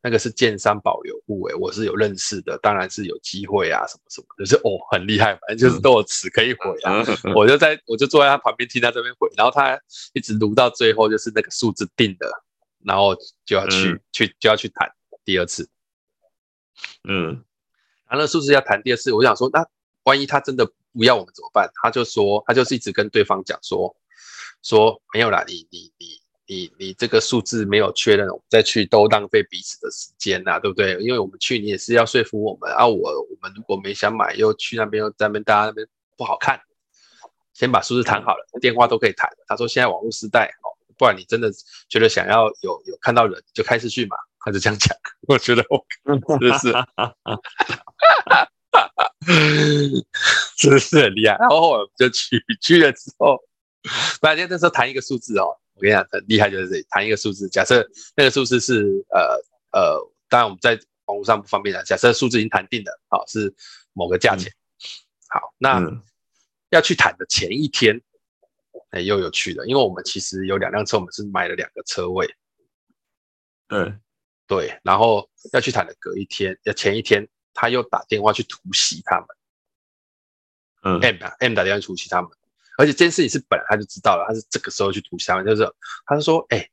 [0.00, 7.04] 那个是建商保留户哎，我是有认识的，当然是有机会啊，什么什么，就是哦很厉害，反正就是都有词可以回啊。
[7.34, 9.76] 我就在我就坐在他旁边听他这边回，然后他
[10.12, 12.30] 一直读到最后就是那个数字定的。
[12.84, 13.14] 然后
[13.44, 14.90] 就要去、嗯、去就要去谈
[15.24, 15.68] 第二次，
[17.08, 17.44] 嗯，
[18.08, 19.66] 然后那数字要谈第二次，我想说，那
[20.04, 21.70] 万一他真的不要我们怎么办？
[21.82, 23.94] 他就说，他就是一直跟对方讲说，
[24.62, 30.94] 说没有啦，你你你你你这个数字没有确认，我们再去都浪费彼此的时间呐、啊，对不对？
[31.00, 36.60] 因为我们去你也是要说服我们啊，我我们如果没想买，又去那边又在那边大家那边不好看，
[37.54, 39.30] 先把数字谈好了，电话都可以谈。
[39.46, 41.50] 他说现在网络时代哦，不然你真的
[41.88, 44.96] 觉得想要有有看到人，就开始去嘛，他就这样讲。
[45.28, 45.84] 我觉得我
[46.38, 46.72] 真的是，
[50.58, 51.36] 真的是很厉害。
[51.38, 53.38] 然后我们就去去了之后。
[54.20, 57.48] 不然，那时候谈一个数字哦，我跟你讲，很厉害，就是这里谈一个数字。
[57.48, 57.84] 假设
[58.14, 59.34] 那个数字是呃
[59.72, 61.84] 呃，当然我们在网络上不方便讲。
[61.84, 63.52] 假设数字已经谈定了，好，是
[63.92, 64.52] 某个价钱。
[64.52, 64.54] 嗯、
[65.30, 66.00] 好，那、嗯、
[66.70, 68.00] 要去谈的前一天，
[68.92, 72.26] 哎，又有趣了，因为我们其实有两辆车，我们是买了两个车位。
[73.66, 73.94] 对
[74.46, 79.26] 对，然后要去谈的隔一天，要前一天，他又打电话去突袭他们。
[80.84, 82.30] 嗯，M 啊，M 打电话去突袭他们。
[82.78, 85.62] 而且这件事情是本来他就知道了，他是这个时候去突袭他们，就是
[86.04, 86.70] 他就说：“哎、欸，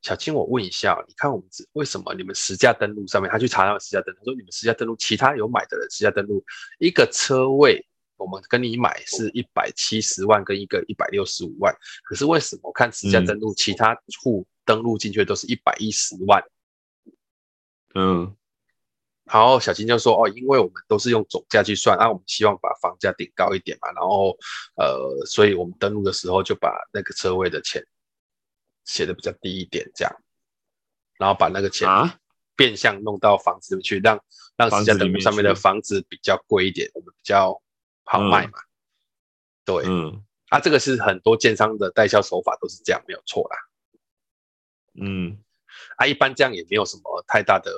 [0.00, 6.44] 小青，我问一下，你看我们为什么你们实价登录上面，他去查他们实价登录，他说你们实价登录，其他有买的人实价登录
[6.78, 7.86] 一个车位，
[8.20, 16.42] 我们跟你买是一百七十万跟一个一百六十五万，可是为什么我看实价登录，其他户登录进去都是一百一十万？”
[17.96, 18.36] 嗯。
[19.32, 23.88] 然后小金就说：“哦，因为我们都是用总价去算，啊，我们希望把房价顶高一点嘛。
[23.92, 24.36] 然后，
[24.74, 27.80] 呃，所以我们登录的时候就把那个车位的钱
[28.84, 30.12] 写的比较低一点，这样，
[31.16, 31.88] 然后把那个钱
[32.56, 34.20] 变相弄到房子里面去，让
[34.56, 37.62] 让实价登录上面的房子比较贵一点，我们比较
[38.10, 38.58] 好卖嘛。
[38.58, 38.66] 嗯、
[39.64, 43.56] 对，嗯，啊，这个是很多建商的代销手法都是这样，没有错啦。
[45.00, 45.38] 嗯，
[45.96, 47.72] 啊，一般这样也没有什么太大的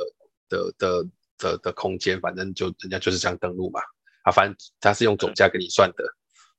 [0.49, 1.09] 的的。”
[1.39, 3.81] 的的空间，反正就人家就是这样登录嘛，
[4.23, 6.05] 啊，反正他是用总价给你算的，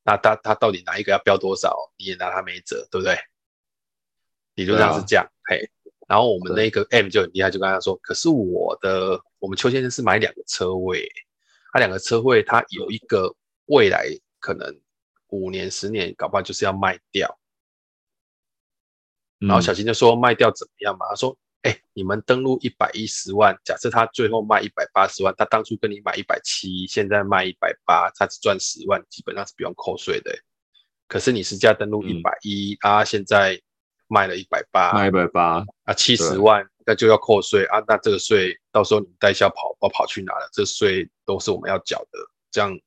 [0.04, 3.18] 那他他到底哪一个要标多少，你也拿他没辙，对不对？
[4.56, 5.62] 理论上是这样，嘿，
[6.06, 11.10] 然后我们那个 M 就很厉害，就跟他说，可是我的我们邱先生是买两个车位，
[11.72, 13.34] 他两个车位他有一个
[13.66, 14.08] 未来
[14.40, 14.80] 可能
[15.28, 17.40] 五年十年搞不好就是要卖掉，
[19.40, 21.38] 然后小新就说卖掉怎么样嘛，他说。
[21.64, 30.38] 哎、欸，你们登录一百一十万，假设他最后卖一百八十万，他当初跟你买一百七，现在卖一百八，他只赚十万，基本上是不用扣税的。
[31.08, 33.58] 可是你实价登录一百一啊，现在
[34.10, 40.50] 卖了一百八，卖一百八啊，七十万，那就要扣税啊，那这个税到时候你们代销跑跑跑去哪了？
[40.52, 42.20] 这税都是我们要缴的，
[42.52, 42.78] 这样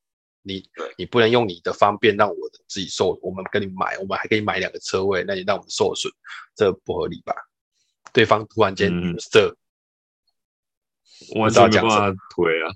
[0.46, 0.64] 你
[0.96, 6.12] 你不能用你的方便让我的自己受，我们跟你买，我们还可以买两个车位，那你让我们受损，
[6.54, 7.34] 这不合理吧？
[8.12, 8.90] 对方突然间
[9.30, 9.54] 这，
[11.34, 12.70] 我早讲什么推啊，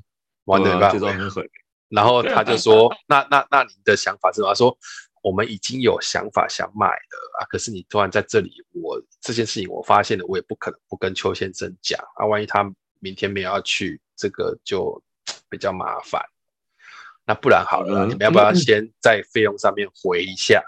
[0.44, 1.42] 玩的没办法。
[1.88, 4.76] 然后他就说：“那那那你的想法是什么？”他说
[5.22, 12.26] ：“我们已经有想法想买了啊，可是你突然在这里，我这件事情我发现了，我也不可能不跟邱先生讲啊。
[12.26, 12.62] 万一他
[13.00, 15.02] 明天没有要去，这个就
[15.50, 16.24] 比较麻烦。
[17.30, 20.60] 那不然好了，你们要不要先在费用上面回一下？”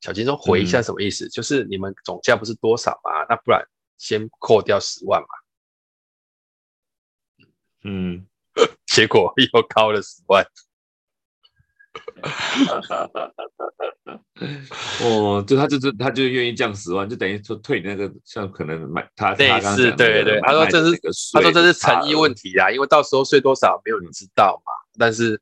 [0.00, 1.26] 小金说：“回一下什么意思？
[1.26, 3.10] 嗯、就是你们总价不是多少嘛？
[3.28, 3.62] 那不然
[3.98, 5.28] 先扣掉十万嘛。”
[7.84, 8.26] 嗯，
[8.88, 10.42] 结果又高了十万。
[15.02, 20.98] 哦，就他就是他就愿意降十万，就等于说退你那个像可能买他类似对对对，他说这是
[21.34, 24.72] 他说这是诚意问题啊，因为到时候税多少没有人知道嘛。
[24.98, 25.40] 但是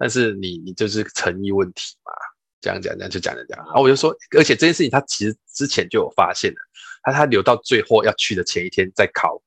[0.00, 2.12] 但是你你就是诚意问题嘛。
[2.60, 6.56] 这样讲，这样就讲了讲，然后我就说，而且这件事情他其实之前就有发现了，
[7.04, 9.40] 他他留到最后要去的前一天再考。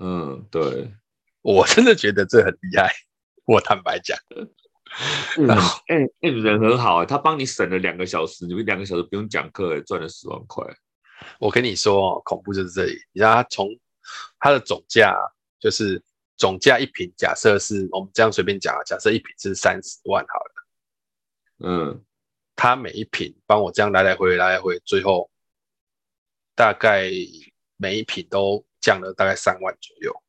[0.00, 0.94] 嗯，对，
[1.42, 2.92] 我真的觉得这很厉害，
[3.46, 4.16] 我坦白讲。
[5.44, 10.64] 然后，哎哎，人很好，他帮你省了两个小时，你们两个小时不用讲课，赚了十万块。
[11.40, 13.68] 我跟你说，恐怖就是这里，你知道他从
[14.38, 15.12] 他的总价，
[15.58, 16.00] 就是
[16.40, 20.66] 总价一瓶，假设是我们这样随便讲啊，假设一瓶是三十万好了。
[21.68, 22.04] 嗯，
[22.56, 25.30] 他每一瓶帮我这样来来回回来来回，最后
[26.54, 27.10] 大概
[27.76, 30.22] 每一瓶都降了大概三万左右，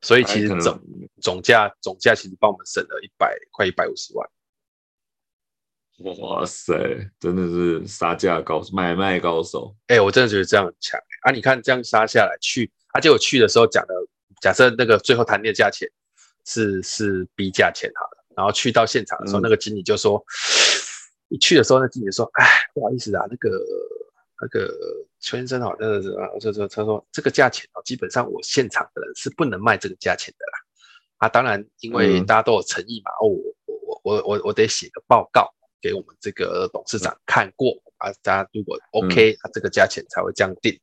[0.00, 0.80] 所以其实总
[1.20, 4.30] 总价总价其实帮我们省了一百快一百五十万。
[5.98, 6.72] 哇塞，
[7.18, 9.76] 真的是杀价高手，买卖高手。
[9.88, 11.32] 哎、欸，我真的觉得这样很强啊！
[11.32, 13.94] 你看这样杀下来去，而且我去的时候讲的，
[14.40, 15.88] 假设那个最后谈的价钱
[16.44, 18.24] 是是 B 价钱好了。
[18.36, 20.24] 然后去到现场的时候，嗯、那个经理就说
[21.28, 23.50] ：“你去的时候，那经理说，哎，不好意思啊，那个
[24.40, 24.72] 那个
[25.20, 30.58] 邱先生好像是啊，就说他说这个价钱哦，基本上我现场的人是不能卖这个价钱的啦。
[31.18, 33.28] 啊，当然因为大家都有诚意嘛，嗯、哦，
[33.66, 40.80] 我我我我我得写个报告，给我们这个董事长看过啊，大家如果 OK，他、嗯、这个价钱才会这样定。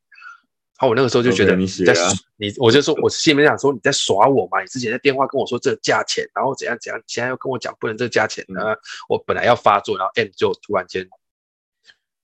[0.79, 1.91] 然后我那个时候就觉得你在
[2.35, 4.61] 你，我就说，我心里面想说你在耍我嘛？
[4.61, 8.61] 你之前在电话跟我说这个价钱，然后怎样怎样，你现在又跟我讲不能这个价钱呢？
[8.61, 8.77] 嗯、
[9.09, 11.09] 我本来要发作，然后 M 就突然间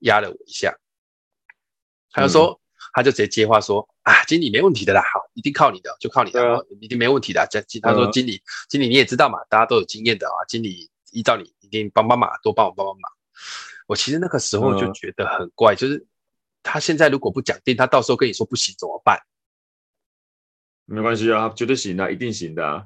[0.02, 0.72] 压了我一下，
[2.12, 2.60] 他就说，嗯、
[2.94, 7.48] 他就直接接话说啊，经理没问题的啦，好，一定靠你的，就靠你的，啊、一定没问题的。
[7.50, 8.40] 这他说经理，
[8.70, 13.12] 经理你也知道嘛，大家都有经验的啊，经理依照你一定帮帮忙，多帮我帮帮忙。
[13.88, 16.06] 我其实那个时候就觉得很怪，就是。
[16.64, 19.20] 他现在如果不讲定，他到时候跟你说不行怎么办？
[20.86, 22.86] 没关系啊，绝对行的，一定行的啊。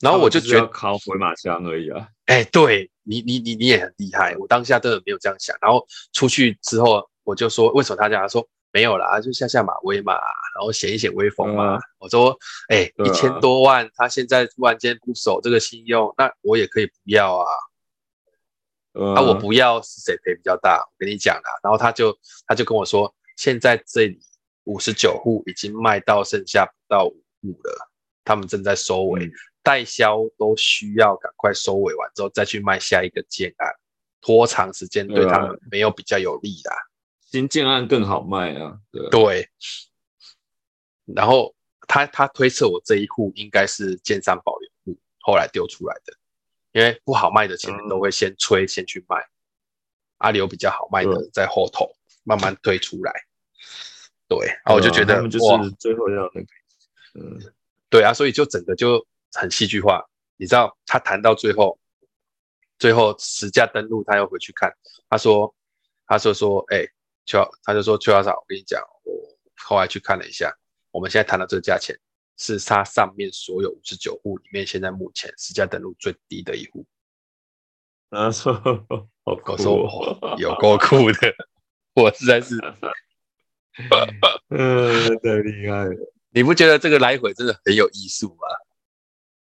[0.00, 2.08] 然后我就觉得靠回马枪而已啊。
[2.26, 4.36] 哎、欸，对你，你，你，你也很厉害。
[4.36, 5.56] 我当下真的没有这样想。
[5.60, 8.22] 然后出去之后，我就说为什么他这样？
[8.22, 11.76] 他说没有啦，就下下马威嘛，然后显一显威风嘛。
[11.76, 12.36] 嗯、我说
[12.70, 17.46] 哎，一千多万，他现在突然间不守这个信用，那我也可以不要啊。
[18.94, 20.78] 嗯、啊，我不要是谁赔比较大？
[20.78, 22.16] 我跟你讲啦，然后他就
[22.46, 24.20] 他就跟我说，现在这里
[24.64, 27.90] 五十九户已经卖到剩下不到五户了，
[28.24, 29.32] 他们正在收尾，嗯、
[29.62, 33.72] 代销都需要赶快收尾完之后再去卖下一个建案，
[34.20, 36.70] 拖长时间对他们没有比较有利的。
[37.30, 39.08] 新建案更好卖啊，对。
[39.08, 39.48] 对。
[41.14, 41.54] 然后
[41.88, 46.12] 他他推测我这一户应该是建商保留户，后来丢出来的。
[46.72, 49.16] 因为不好卖的前面都会先催，先去卖，
[50.18, 51.90] 阿里有比较好卖的在后头
[52.24, 53.12] 慢慢推出来。
[54.26, 56.46] 对，然后我就觉得就是最后要那个，
[57.14, 57.52] 嗯，
[57.90, 60.02] 对啊，所以就整个就很戏剧化。
[60.36, 61.78] 你知道他谈到最后，
[62.78, 64.74] 最后实价登录，他又回去看，
[65.10, 65.54] 他说，
[66.06, 66.86] 他说说，哎，
[67.26, 69.12] 邱，他就说邱校长，我跟你讲，我
[69.56, 70.50] 后来去看了一下，
[70.90, 71.94] 我们现在谈到这个价钱。
[72.36, 76.86] 是它上面所有五十九户里面，现在目前实价登录最低的一户。
[78.10, 78.52] 啊 说
[79.24, 81.34] ：“好酷、哦，有够酷的，
[81.94, 82.56] 我实在是，
[84.50, 86.12] 嗯，太厉害了。
[86.30, 88.46] 你不觉得这个来回真的很有艺术吗？”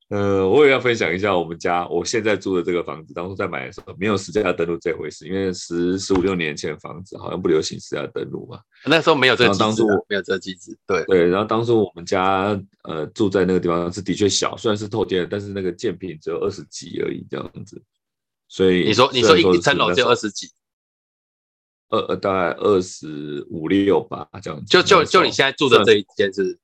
[0.08, 8.58] 呃，我也要分享一下我们家我现在住的这个房子，当初在买的时候没有实价登录这回事，因为十十五六年前房子好像不流行实价登录嘛。
[8.86, 10.74] 那时候没有这个机制，当初没有这个机制。
[10.86, 17.82] 对对，然后当初我们家呃住在那个地方是的确小，虽然是透天，但是那个建坪只有二十几而已这样子。
[18.48, 20.50] 所以你说你说一层楼只有二十几，
[21.90, 24.64] 二呃大概二十五六吧这样子。
[24.70, 26.58] 就就就你现在住的这一间是？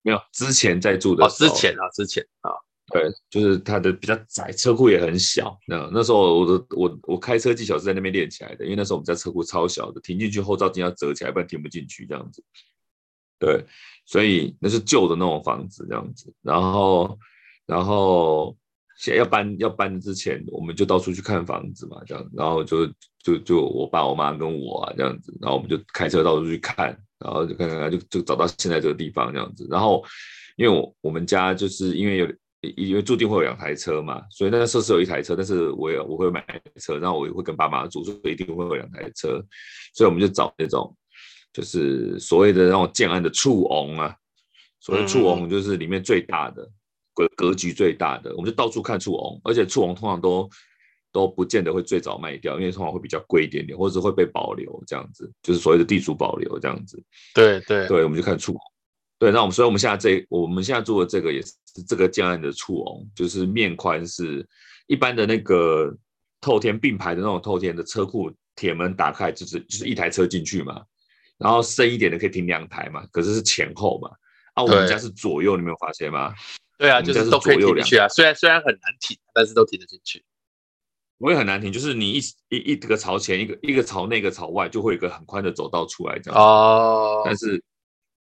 [0.00, 2.50] 没有，之前在住的哦，之前啊，之前啊。
[2.90, 5.58] 对，就是它的比较窄，车库也很小。
[5.66, 12.42] 那那时候我的我我开车技巧是在那边练起来的，因为那时候我们家车库超小的，停进去后照镜要折起来，不然停不进去这样子。
[13.38, 13.62] 对，
[14.06, 16.32] 所以那是旧的那种房子这样子。
[16.40, 17.18] 然后
[17.66, 18.56] 然后
[18.96, 22.30] 现在要搬要搬之前，我们就到处去看房子嘛，这样。
[22.34, 22.86] 然后就
[23.22, 26.86] 就就我爸我妈跟我啊这样子，然后我们就开车到处去看，
[27.18, 29.68] 然后就看看看就就找到现在这个地方这样子。
[29.70, 30.02] 然后
[30.56, 32.26] 因为我我们家就是因为有。
[32.60, 36.44] 因为注定会有两台车嘛，所以那个时候是有一台车，但是我也我会买
[36.80, 39.40] 车，然后我也会跟爸妈住，所以一定会有两台车，
[39.94, 40.92] 所以我们就找那种
[41.52, 44.12] 就是所谓的那种建安的厝翁啊，
[44.80, 46.68] 所谓厝翁就是里面最大的
[47.14, 50.50] 格格局最大的，我们就到处看厝翁，而且厝翁通常都
[51.12, 57.00] 都不见得会最早卖掉，因为通常会比较贵一点点，或者是会被保留这样子，就是所谓的地主保留这样子。
[57.34, 58.60] 对对对，我们就看厝翁。
[59.18, 61.52] 对，那我们所以我们现在这我们现在做的这个也是
[61.88, 64.46] 这个建案的厝哦，就是面宽是
[64.86, 65.92] 一般的那个
[66.40, 70.82] 透天并排的那种透天的车库，铁门打开就是就是一台车进去嘛，
[71.36, 74.08] 然后深一点的可以停两台嘛，可是是前后嘛。
[74.54, 76.32] 啊，我们家是左右，你没有发现吗？
[76.78, 80.24] 对啊，就是都可以停进去啊，虽然虽然很难停，但是都停得进去。
[81.18, 82.18] 我也很难停，就是你一
[82.50, 86.40] 一一个朝前，一个一个朝内，一个朝外，就会有一个很宽的走道出来这样。
[86.40, 87.60] 哦，但是。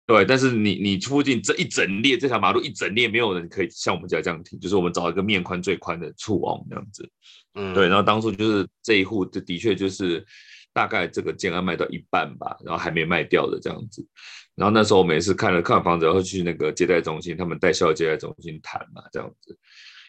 [0.07, 7.11] 对，但是你你附近这一整列这条马路一整列没有人可以像我们家这样停，就是我们找一个面宽最宽的厝翁这样子，
[7.55, 10.22] 嗯，对，然后当初就是这一户的的确就是
[10.74, 14.07] 大概这个建案卖到一半吧，然后还没卖掉的这样子，
[14.55, 19.59] 然后那时候我们也是看了看房子，然后去那个接待中心，他们代销接待中心谈嘛这样子，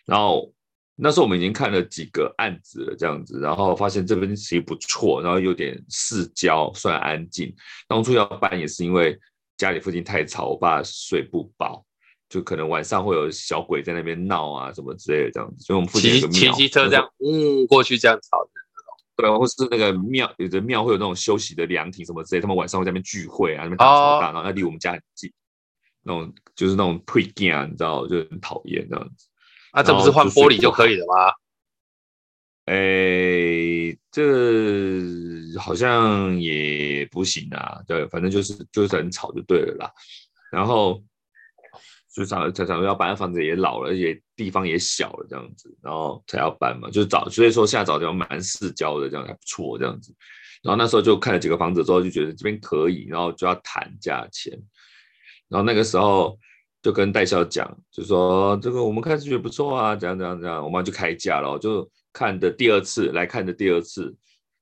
[0.06, 0.54] 然后
[0.98, 7.56] 那时候我们已经看了几个案子了这样子，然后发现这边其实不错，然后有点市郊，算安静，
[7.88, 9.18] 当初要搬也是因为。
[9.58, 11.86] 家里附近太吵，我爸睡不饱，
[12.30, 15.64] 就可能晚上会有小鬼在那边闹啊什么之类的这样子。
[15.64, 18.48] 所以我们附近有个庙，骑机车这样，嗯，过去这样吵。
[19.18, 25.32] 对，或是那个庙，有的庙会有那种休息的凉亭什么之类，他们晚上会在那边聚会啊，那边打吵大，然后那离我们家很近，
[26.04, 29.28] 那种就是那种配件啊，你知道，就很讨厌这样子。
[29.72, 31.32] 啊，这不是换玻璃就可以了吗？
[32.66, 39.92] 哎，这个好像也不行啊，对，反正就是就是很吵就对了啦。
[40.52, 41.04] 然后
[42.14, 50.14] 就想想想要搬，房子也老了，而且地方也小了，这样子，然后才要搬嘛，就找，所以说现在找地方蛮市郊的，这样还不错，这样子。
[50.64, 54.54] 然后那时候就看了几个房子之后，就觉得这边可以，然后就要谈价钱。
[55.50, 56.38] 然后那个时候
[56.82, 61.90] 就跟代销讲，就说这个我们看是觉得不错啊，怎样怎样怎样，我们就开价了，就。
[62.18, 64.16] 看的第二次来看的第二次，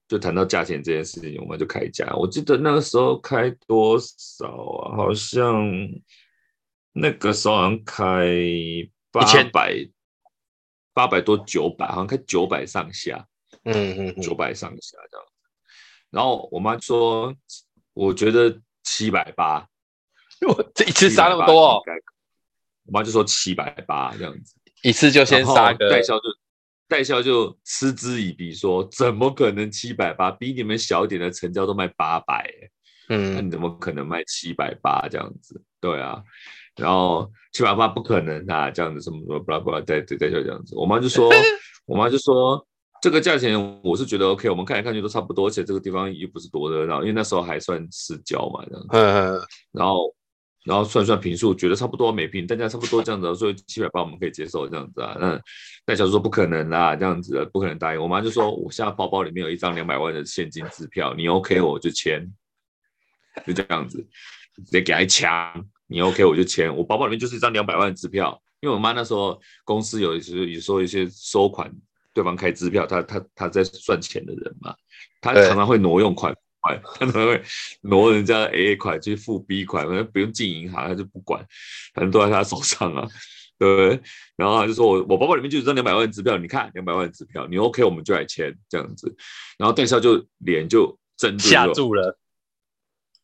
[0.08, 2.14] 就谈到价钱这件事情，我们就开价。
[2.16, 4.98] 我记得那个时候开多少啊？
[4.98, 5.66] 好像
[6.92, 8.36] 那个时候好像开
[9.12, 9.76] 八百，
[10.94, 13.26] 八百多九百，好像开九百上下。
[13.66, 15.26] 嗯嗯，九百上下这样。
[16.10, 17.34] 然后我妈说，
[17.94, 19.68] 我觉得七百八。
[20.46, 21.82] 我这一次杀那么多哦。
[22.86, 26.24] 我妈就说七百八这样子，一次就先杀个代销就。
[26.94, 30.30] 代销就嗤之以鼻说：“怎么可能七百八？
[30.30, 32.48] 比你们小一点的成交都卖八百，
[33.10, 35.60] 嗯，那你怎么可能卖七百八这样子？
[35.82, 36.22] 对啊，
[36.76, 40.76] 然后七百八不可能啊，这样子什么什么巴拉巴拉，代代销这样子。
[40.76, 41.32] 我妈就说，
[41.88, 42.64] 我妈就说
[43.02, 48.88] 这个价钱我是觉得 OK，我们看来看去都差不多，而且这个地方又不是多热闹，因为那时候还算市郊嘛，这样子。
[48.92, 49.42] 嗯，
[49.72, 50.14] 然后。”
[50.66, 55.18] 然后算算平数，觉得差不多每平单价差不多这样子，所以七百八我们可以接受这样子啊。
[55.20, 55.42] 那
[55.86, 58.02] 那小叔说不可能啦，这样子不可能答应。
[58.02, 62.26] 我妈就说，我现在包包里面有一张两百万的现金支票，你 OK 我就签，
[63.46, 63.98] 就这样子，
[64.56, 66.74] 直接给他一枪，你 OK 我就签。
[66.74, 71.70] 我包包里面就是一张两百万的支票，因为我妈那时候公司有时有时候一些收款，
[72.14, 74.74] 对方开支票，她她她在算钱的人嘛，
[75.20, 76.16] 她常常会挪用
[76.64, 76.82] 款。
[77.00, 77.44] 他可能会
[77.82, 81.46] 挪人家 A 款去付 B 款，反正不用进银行，他就不管，
[81.94, 83.08] 反正都在他手上啊，
[83.60, 84.02] 对不对？
[84.38, 89.14] 然后他就说我我包包里面就有张两百万支票，你看两百万支票，你 OK 我们就来签这样子。
[89.58, 92.18] 然后代销就脸就真的吓住了，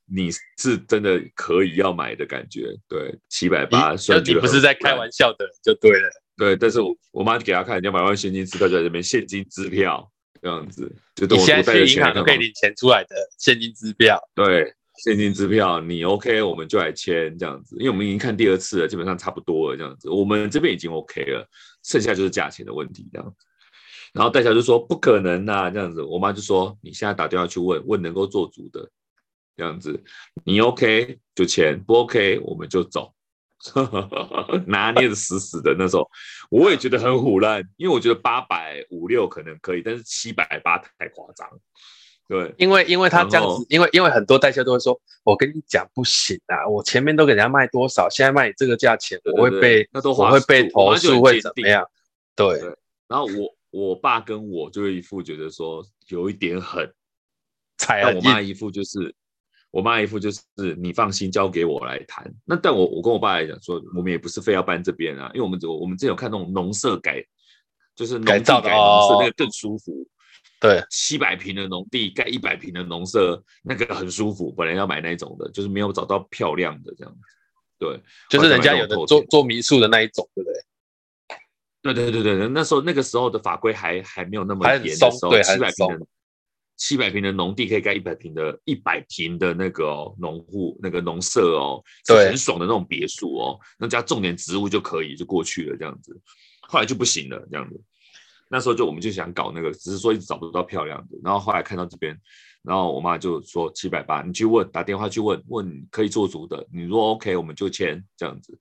[0.05, 6.55] 你是真的可以要买的感觉，对，七百八，算你不是在开玩笑的就对了，对。
[6.55, 10.11] 但是我我妈给他看两百万现金支票就在这边，现金支票。
[10.41, 14.19] 这样子，就你现在去银行都可以领钱出来的现金支票。
[14.33, 14.73] 对，
[15.03, 21.47] 现金支票你 OK，我们就来签这样子，因为我们已经看第二次了，基本上差不多了这样子，我们这边已经 OK 了，
[21.83, 23.45] 剩下就是价钱的问题这样子。
[24.13, 28.89] 然后代销就说不可能呐，这样子，我妈就说你现在打电话去问问能够做主的，
[29.55, 30.03] 这样子，
[30.43, 33.13] 你 OK 就签，不 OK 我们就走。
[34.67, 36.09] 拿捏的死死的那时候，
[36.49, 41.47] 我也觉得很唬烂，因为我觉得八百五六可能可以，但是七百八太夸张。
[42.27, 51.85] 对，因为因为他这样子，因为因为很多代销都会说，我跟你讲不行啊，我前面都给人家卖多少，现在卖你这个价钱，我会被那都我会被投诉，会怎么样？
[52.35, 52.77] 对，对。
[53.07, 56.93] 然后我我爸跟我就一副觉得说有一点狠，
[57.77, 59.13] 但我妈一副就是。
[59.71, 60.41] 我妈一副就是
[60.77, 67.23] 你放心交给我来谈，那但我我跟我爸来讲说，我们也不是非要搬这边啊，因为我们我们之前有看那种农舍改，
[67.95, 70.07] 就是农地改农舍那个更舒服。
[70.59, 74.51] 对，七百平的农地盖一百平的农舍，那个很舒服。
[74.51, 77.19] 本来要买那种的，就是没有找到漂亮的这样子。
[77.77, 80.59] 对，就是人家有的做做民宿的那一种，对不对？
[81.81, 86.05] 对对对对对，那时候那个时候的法规还还没有那么严的时候，七百平的。
[86.79, 96.17] 七百平的农地可以盖一百平的，一百平的那个农户那个农舍哦，对，很爽的那种别墅哦，那加种点植物就可以就过去了这样子，
[96.61, 97.79] 后来就不行了这样子，
[98.49, 102.17] 那时候就我们就想搞那个，只是说一直找不到漂亮的，然后后来看到这边，
[102.63, 108.57] 然后我妈就说七百八，你去问打电话去问问可以做主的，你如果 OK 我们就签这样子。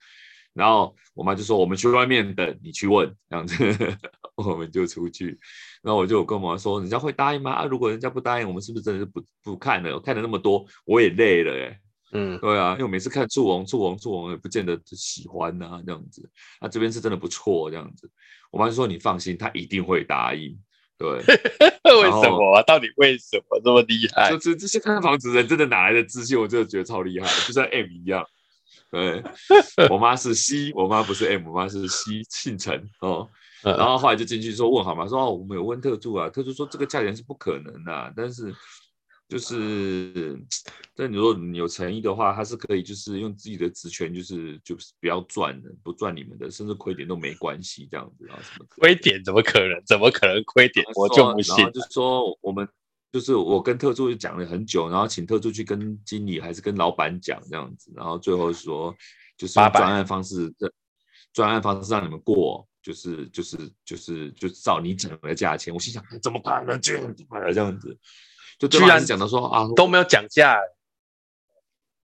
[0.55, 3.55] 然后我妈就说：“我们去外面等，你去问这样子，
[4.35, 5.39] 我们就出去。”
[5.83, 7.53] 然后我就跟我妈说：“人家会答应吗？
[7.53, 10.01] 啊，如果人家不答应，我们是不是真的是不不看了？
[10.01, 11.81] 看了那么多，我也累了哎。
[12.13, 16.29] 嗯，对啊，因为我每次看祝王祝王祝王也不见得喜欢呐、啊，这样子。
[16.61, 18.11] 那、啊、这边是真的不错，这样子。
[18.51, 20.59] 我妈就说：‘你放心，他一定会答应。’
[20.99, 22.63] 对， 为什么啊？
[22.67, 24.31] 到底为什么这么厉害？
[24.31, 26.37] 就这这些看房子的人真的哪来的自信？
[26.37, 28.27] 我真的觉得超厉害，就像 M 一样。”
[28.91, 29.23] 对，
[29.91, 33.29] 我妈是 C，我妈不是 M，我妈是 C，姓陈哦。
[33.63, 35.07] 然后后来就进去说问好吗？
[35.07, 38.55] 说哦，我们有问特助啊，特助说这个价钱是不可能的、啊，但是
[39.29, 40.41] 就是，
[40.95, 48.67] 但你说你有诚意的话，他是可以就是用自己的职权，就是就是不要赚的，不赚你们的，甚至亏点都没关系，这样子啊什么？
[48.71, 49.83] 亏点怎么可能？
[49.85, 50.87] 怎么可能亏点？
[50.95, 51.57] 我就不信。
[51.57, 52.67] 然后就说我们。
[53.11, 58.95] 就是我跟特助就讲了很久，然后请特助去跟经理还是跟老板讲这样子，然后最后说
[59.37, 60.55] 就是专案方式，
[61.33, 65.73] 专案方式让你们过，就是就是就是就照你讲的价钱。
[65.73, 66.79] 我心想，怎么办呢？
[66.79, 67.99] 这样子，这样子，
[68.59, 70.59] 就居然讲的说啊都没有讲价，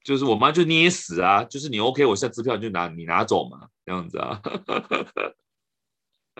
[0.03, 4.41] 就是我妈就捏死啊，就是你 OK，我现在支票就拿你拿走嘛，这样子啊。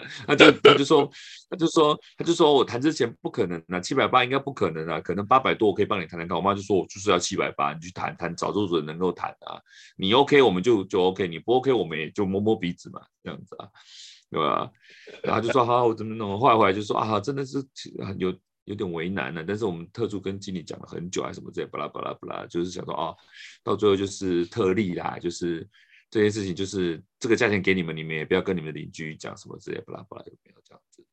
[0.27, 1.11] 他就他就说，
[1.51, 6.37] 他就说，他就说我谈之前不可能啊，七百八应该不可能啊，可能八百多我可以帮你谈谈看。
[6.37, 9.61] 我妈就说，我就是要七百八，你去谈谈，找这种人能够谈啊。
[9.97, 13.69] 你 OK 我们就就 OK，你不 OK 我们也就摸摸鼻子嘛，这样子啊，
[14.31, 14.71] 对吧？
[15.23, 16.41] 然后就说好，我怎么弄？
[16.41, 17.65] 坏坏就说啊，真的是
[18.19, 18.35] 有
[18.65, 19.45] 有点为难了。
[19.47, 23.15] 但是我们特助跟经理讲了很久，还什么之类，巴拉巴拉巴拉，就是想说啊，
[23.63, 25.69] 到最后就是特例啦，就是。
[26.11, 31.05] 这件事情就是这个价钱给你们，你们也不要跟你们的邻居讲什么之类，巴拉巴拉有没有这样子？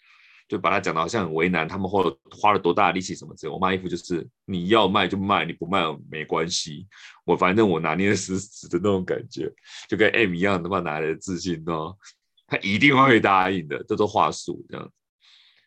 [0.48, 3.52] 就把他讲的好像很为难，他们花了花了多大的力气什么之类。
[3.52, 6.88] 我妈衣服就是你要卖就卖，你不卖没关系，
[7.26, 9.52] 我反正我拿捏死死的那种感觉，
[9.90, 11.98] 就跟 M 一样的话，哪来的自信哦？
[12.46, 14.94] 他一定会答应的，这都话术这样子。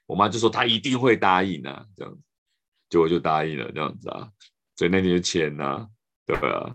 [0.06, 2.20] 我妈就说他一定会答应啊，这样子，
[2.88, 4.30] 结果就答应了这样子啊，
[4.76, 5.88] 所以那天就签呐、啊，
[6.24, 6.74] 对啊，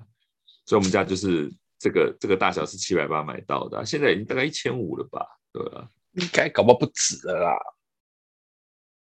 [0.65, 1.51] 所以我们家就是。
[1.83, 5.27] 这个这个大小是七百八买到的，现在已经大概一千五了吧？
[5.51, 5.89] 对吧？
[6.13, 7.57] 应该搞不好不止了啦。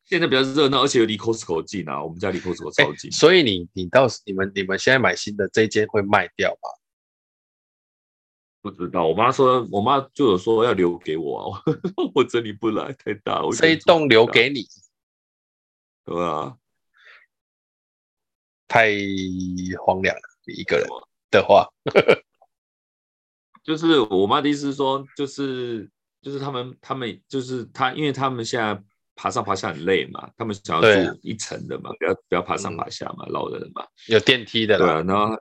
[0.05, 3.11] 现在比较热闹，而且又离 Costco 近啊，我们家离 Costco 超近。
[3.11, 6.71] 所以你你到时你们你们现在买新的这一间会卖掉吗？
[8.63, 11.63] 不知道，我妈说，我妈就有说要留给我，啊，
[12.15, 13.43] 我整理不来，太大。
[13.43, 14.65] 我这一栋留给你，
[16.05, 16.57] 对啊，
[18.69, 18.91] 太
[19.85, 20.87] 荒凉了，你一个人
[21.33, 21.69] 的话。
[23.63, 25.91] 就是我妈的意思是说，就是
[26.23, 28.83] 就是他们他们就是他，因为他们现在
[29.15, 35.37] 爬上爬下很累嘛，他们想要住一层的嘛，不要不要爬上爬下嘛，嗯、老人嘛，有电梯的，对啊，然后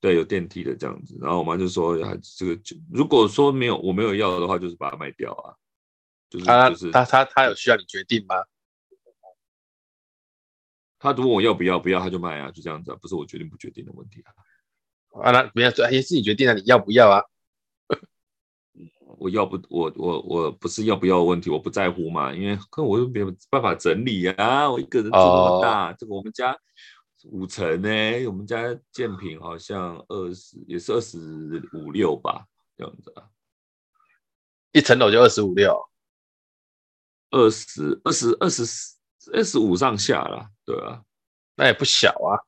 [0.00, 1.96] 对有电梯的这样子，然后我妈就说，
[2.36, 2.60] 这个
[2.92, 5.54] 如果说没有我没有要的话，就是把它卖掉啊，
[6.30, 8.36] 就是他就是他他他有需要你决定吗？
[10.98, 14.30] 他如果我要不要不要他就卖啊，就这样子啊，不是我决定不决定的问题啊，
[15.20, 17.22] 啊那不要也是你决定啊，你要不要啊？
[19.18, 25.96] 我要不我我我不是要不要的问题，我不在乎嘛，因为可我又没有办法整理啊，我一个人住那么大，oh.
[25.98, 26.56] 这个我们家
[27.26, 31.18] 五层呢，我们家建平好像二十也是二十
[31.74, 32.46] 五六吧，
[32.76, 33.28] 这样子啊，
[34.72, 35.78] 一层楼就二十五六，
[37.30, 38.64] 二十二十二十
[39.32, 41.04] 二十五上下啦，对啊，
[41.54, 42.40] 那也不小啊。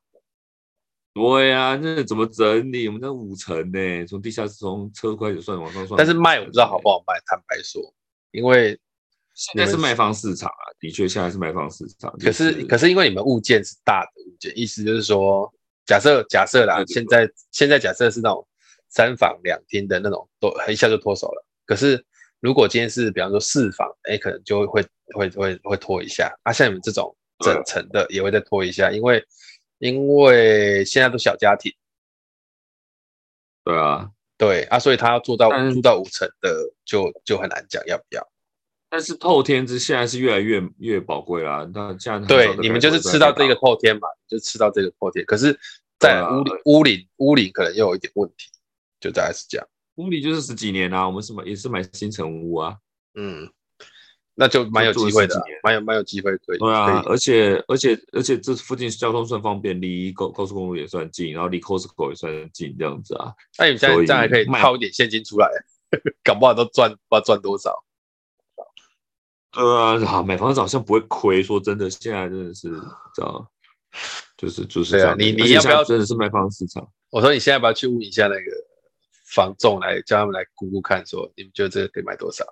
[1.15, 2.89] 对呀、啊，那怎么整理？
[2.89, 5.97] 我们这五层呢，从地下室从车开始算往上算。
[5.97, 7.81] 但是卖我不知道好不好卖，坦白说，
[8.31, 8.77] 因为
[9.33, 12.11] 现在是卖方市场啊，的确现在是卖方市场。
[12.19, 15.49] 可是、就是、可是因为你们物件是大的物件，意思就是说，
[15.85, 18.45] 假设假设啦，现在现在假设是那种
[18.89, 21.45] 三房两厅的那种，都一下就脱手了。
[21.65, 22.05] 可是
[22.41, 24.85] 如果今天是比方说四房，哎，可能就会
[25.15, 26.29] 会会会拖一下。
[26.43, 29.25] 啊，像你们这种整层的也会再拖一下，因为。
[29.77, 31.73] 因为现在都小家庭，
[33.63, 38.27] 对啊，对啊，所以他要做到住到五层的就，就就很难讲要不要。
[38.89, 45.25] 但是透天之现在是越来越越宝贵啦，那这样对你们就是吃到这个透天嘛，就吃到这个透天。
[45.25, 45.59] 可是，
[45.99, 48.49] 在屋里、啊、屋里屋里可能又有一点问题，
[48.99, 49.67] 就大概是这样。
[49.95, 52.77] 屋里就是十几年啦、啊，我们是买也是买新城屋啊，
[53.15, 53.51] 嗯。
[54.37, 56.57] 那就蛮有机会的，蛮有蛮有机会可以。
[56.57, 63.33] 对啊，而且而且而且这附近交通算方便，离高高速公路也算近，然后离 Costco 也算近，这样子啊。
[63.57, 65.49] 那你现在这样还可以套一点现金出来，
[66.21, 67.83] 搞不好都赚不知道赚多少。
[69.51, 72.69] 对啊，好买房子好像不会亏，说真的，现在真的是
[73.15, 73.47] 这样，
[74.35, 75.13] 就是就是这样。
[75.13, 76.85] 啊、你你要不要真的是卖方市场？
[77.09, 78.41] 我说你现在要不要去问一下那个
[79.33, 82.43] 房仲来叫他们来估估看，说你们觉得这个可以卖多少？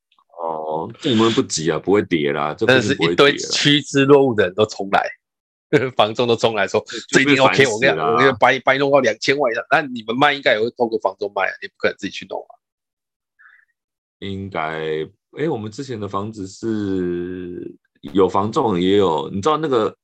[0.49, 2.53] 哦，我们不急啊，不会跌啦。
[2.55, 5.07] 真的是一堆趋之若鹜的人都冲来，
[5.95, 7.67] 房仲都冲来说这一定 OK。
[7.67, 12.51] 我跟你讲，我跟你白白弄到两千万以上，那你们卖应该也会透过房仲卖啊，你不可能自己去弄啊。
[14.19, 14.59] 应该，
[15.37, 19.95] 哎、欸，我们之前的房子是有房仲也有，你知道那个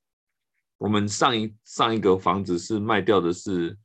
[0.78, 3.76] 我们上一上一个房子是卖掉的是。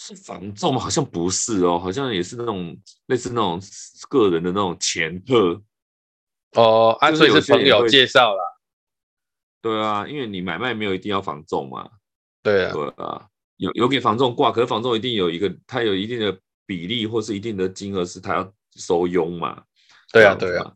[0.00, 3.60] 是房仲好像不是哦，好像也是那种类似那种
[4.08, 5.60] 个人的那种前客
[6.52, 8.42] 哦，啊，所以是朋友介绍啦。
[9.60, 11.90] 对啊，因为你买卖没有一定要房仲嘛。
[12.44, 13.26] 对啊，对啊，
[13.56, 19.64] 有有给房仲挂，可是房仲一定有一个，他有一定的比例或是一定的金额是他要收佣嘛。
[20.12, 20.72] 对啊，对啊。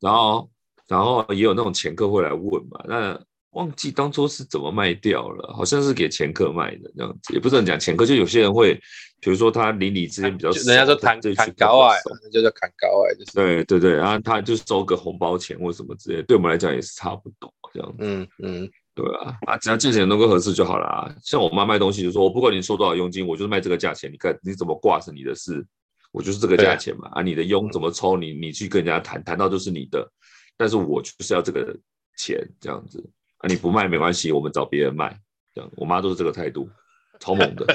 [0.00, 0.50] 然后，
[0.88, 8.74] 然后也有那种前客会来问嘛，那忘记当初是怎么卖掉了，好像是给前客卖的这样子，也不是很讲前客，就有些人会，
[9.20, 21.14] 比如说他邻里之间比较，人家说谈谈高矮，那就叫谈高矮，就是对对对，然后他就收个红包钱或什么之类，对我们来讲也是差不多这样子，嗯嗯，对啊，啊只要价钱能够合适就好了啊。
[21.22, 25.62] 像我妈卖东西就说，我不管你收多少佣金，我就是卖这个价钱，你看你怎么挂是你的事，
[26.10, 30.10] 我就是这个价钱嘛，啊，啊你的佣怎么抽你你去跟人家谈，谈到就是你的，
[30.56, 31.76] 但是我就是要这个
[32.16, 33.04] 钱这样子。
[33.42, 35.18] 啊，你不卖没关系，我们找别人卖，
[35.52, 35.68] 这样。
[35.76, 36.70] 我妈都是这个态度，
[37.18, 37.66] 超猛的。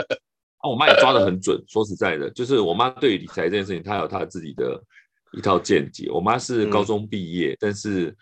[0.60, 1.58] 啊，我妈也抓得很准。
[1.66, 4.78] 说实在的，就是我妈对于理财这件事情，她有她自己的
[5.32, 6.10] 一套见解。
[6.10, 8.14] 我妈是高中毕业，嗯、但是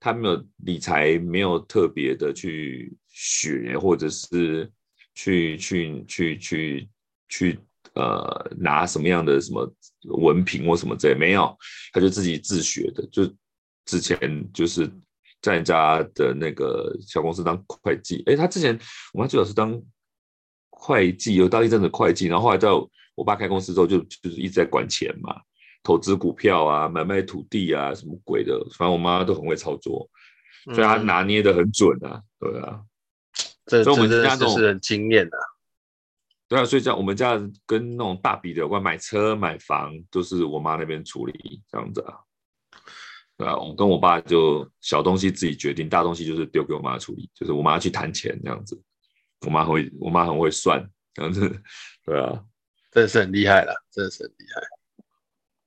[0.00, 4.70] 她没有理财，没有特别的去学，或者是
[5.14, 6.88] 去去去去
[7.28, 7.58] 去
[7.92, 9.70] 呃拿什么样的什么
[10.04, 11.54] 文凭或什么之类，没有，
[11.92, 13.06] 她就自己自学的。
[13.12, 13.30] 就
[13.84, 14.90] 之前就是。
[15.40, 18.78] 在人家的那个小公司当会计，哎，他之前
[19.12, 19.80] 我妈最早是当
[20.70, 22.68] 会计，有当一阵子会计，然后后来在
[23.14, 25.40] 我爸开公司之后就，就就是一直在管钱嘛，
[25.82, 30.08] 投资股票啊，买卖土地啊，什么鬼的，反正我妈都很会操作，
[30.74, 32.82] 所以她拿捏的很准啊，嗯、对啊，
[33.66, 35.36] 这所以我们家都是很经验的，
[36.48, 37.36] 对啊，所以像我们家
[37.66, 42.18] 跟那种大笔的有关买车买房，都是我妈那边处理这样子啊。
[43.38, 48.76] 对啊，我跟我爸就小东西自己决定，大东西就是丢给我妈处理，就是我妈去谈钱这样子。
[49.46, 50.84] 我妈会，我妈很会算
[51.14, 51.48] 这样子。
[52.04, 52.44] 对啊，
[52.90, 54.60] 真的是很厉害了，真的是很厉害。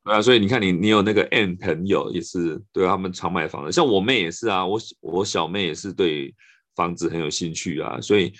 [0.04, 6.36] 对啊，所以你看你，你你有那个 N 朋友也是对他们常买房的，像我妹也是啊，我我小妹也是对
[6.76, 8.34] 房子很有兴趣啊，所以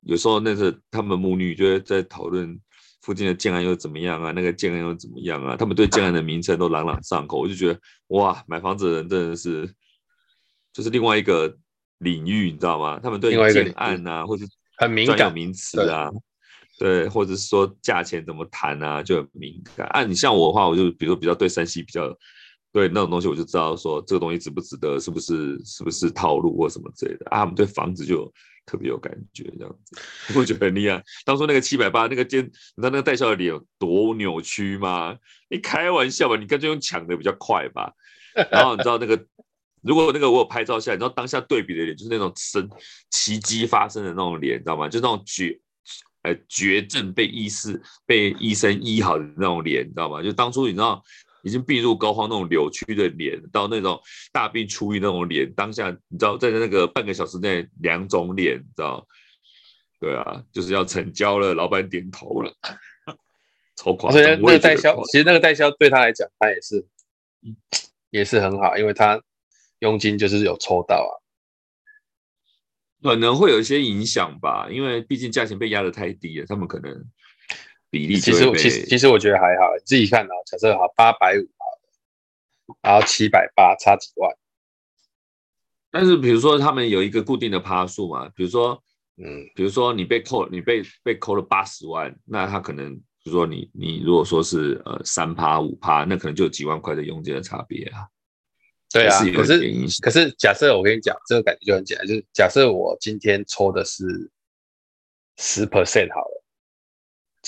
[0.00, 2.58] 有时候那个他们母女就会在讨论。
[3.00, 4.32] 附近的建安又怎么样啊？
[4.32, 5.56] 那个建安又怎么样啊？
[5.56, 9.72] 他们对建安的名称都朗朗上口，我就觉得哇，买房子的人真的是
[10.72, 11.56] 就是另外一个
[11.98, 12.98] 领域，你知道吗？
[13.00, 14.44] 他们对建案啊，或者
[14.76, 16.10] 很敏感名词啊，
[16.78, 19.86] 对，对，或者是说价钱怎么谈啊，就很敏感。
[19.88, 22.08] 啊，你像我的话，我就比如说比较对山西比较
[22.72, 27.38] 对那种东西，我就知道说这个东西值不值得，是不是是不是套路或什么之类的啊。
[27.38, 28.30] 他们对房子就。
[28.68, 29.96] 特别有感觉，这样子，
[30.38, 31.02] 我觉得很厉害。
[31.24, 35.16] 当初那个七百八，那个肩，你知道那个代销的脸有多扭曲吗？
[35.48, 37.94] 你开玩笑吧，你干脆用抢的比较快吧。
[38.52, 39.18] 然后你知道那个，
[39.80, 42.68] 如果那个我有拍照下来，你知道当下对比的脸，就是那种生
[43.10, 44.86] 奇迹发生的那种脸，你知道吗？
[44.86, 45.58] 就那种绝，
[46.22, 50.22] 呃，绝症被医师被医生医好的那种脸，你知道吗？
[50.22, 51.02] 就当初你知道。
[51.48, 53.98] 已经病入膏肓那种扭曲的脸，到那种
[54.30, 59.06] 大病初愈那种脸，当下你知道，在那个半个小时内两种脸，你知道？
[59.98, 62.52] 对啊，就是要成交了，老板点头了，
[63.74, 64.22] 超夸张。
[64.22, 66.86] 所以那个代销，其实那个代销对他来讲，他也是，
[68.10, 69.20] 也是很好，因为他
[69.80, 71.10] 佣金就是有抽到啊。
[73.02, 76.92] 可能会有一些影响吧，因为毕竟价钱被压得太低了，他们可能。
[77.90, 84.30] 比例其实其实其实我觉得还好，你自己看啊，假设好八百五好，然后七百八差几万。
[85.90, 88.82] 但是比如说他们有一个固定的趴数嘛，比如说
[89.16, 98.06] 嗯，比如说你被扣你被被扣了八十万，那他可能比如说你你如果说是呃三趴五趴，那可能就有几万块的佣金的差别啊。
[98.92, 99.60] 对啊，可是
[100.02, 104.04] 可是假设我跟你讲，这个感觉就很简单，就是假设我今天抽的是
[105.36, 106.27] 十 percent 好了。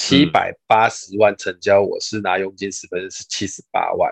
[0.01, 4.11] 七百八十万成交，我是拿佣金十分是七十八万，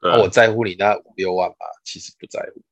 [0.00, 1.56] 那、嗯、我在乎你那五六万吧？
[1.84, 2.62] 其实不在乎，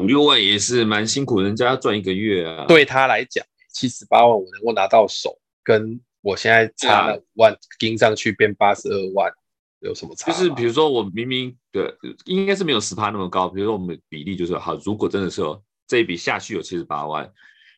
[0.00, 2.64] 五六万也是蛮辛苦，人家要赚一个月啊。
[2.66, 3.44] 对他来讲，
[3.74, 9.32] 七十八万我能够拿到手，跟我现在差了五万盯上去变八十二万，
[9.80, 10.30] 有什么差？
[10.30, 11.92] 就是比如说我明明对，
[12.24, 13.48] 应该是没有十趴那么高。
[13.48, 17.28] 比如说我们比例就是好，如果真的是有这一笔下去有七十八万，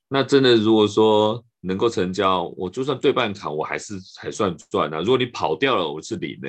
[0.06, 1.42] 那真的如果说。
[1.64, 5.00] 能够成交，我就算对半砍，我还是还算赚啊。
[5.00, 6.48] 如果你跑掉了，我是零呢。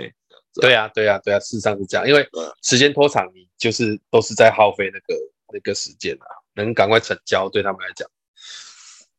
[0.61, 2.27] 对呀、啊，对呀、啊，对呀、啊，事实上是这样，因为
[2.63, 5.21] 时间拖长，你就是都是在耗费那个
[5.53, 6.25] 那个时间啊。
[6.53, 8.07] 能赶快成交，对他们来讲，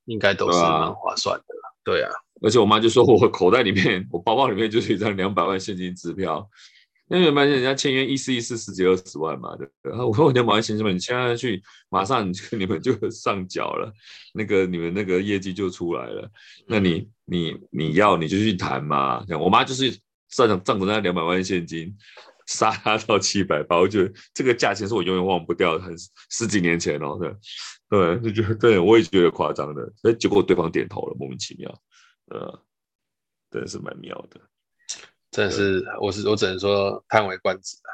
[0.07, 1.45] 应该都是蛮划算的。
[1.85, 2.11] 对啊，
[2.43, 6.49] 而且我妈就说 我口袋里面，我包包里面就是一张两百万现金支票。
[7.09, 10.05] 因为发现人家签约一次一次十几二十万嘛，对不对？
[10.05, 13.93] 我说我两百万现金嘛，你签下去，马上你就 你们就上缴了，
[14.35, 16.29] 那个你们那个业绩就出来了。
[16.67, 19.25] 那你你你要你就去谈嘛。
[19.27, 19.97] 这样我妈就是
[20.29, 21.97] 账账本上两百万现金，
[22.47, 25.95] 杀他到七百八，我觉得这个价钱是我永远忘不掉的，很
[26.31, 27.33] 十几年前哦，对
[27.89, 29.93] 对，就觉得对我也觉得夸张的。
[30.03, 31.73] 哎，结果对方点头了，莫名其妙，
[32.33, 32.63] 呃，
[33.51, 34.41] 真的是蛮妙的。
[35.37, 37.91] 真的是，我是我只能说叹为观止啊。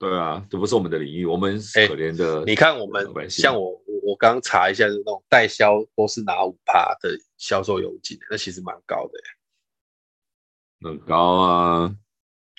[0.00, 2.44] 对啊，这不是我们的领域，我们可怜的、欸。
[2.44, 10.88] 你看我们像我，我我刚查一下，那种代销都是拿五趴的销售佣金，那其实蛮高的。
[10.88, 11.94] 很高啊，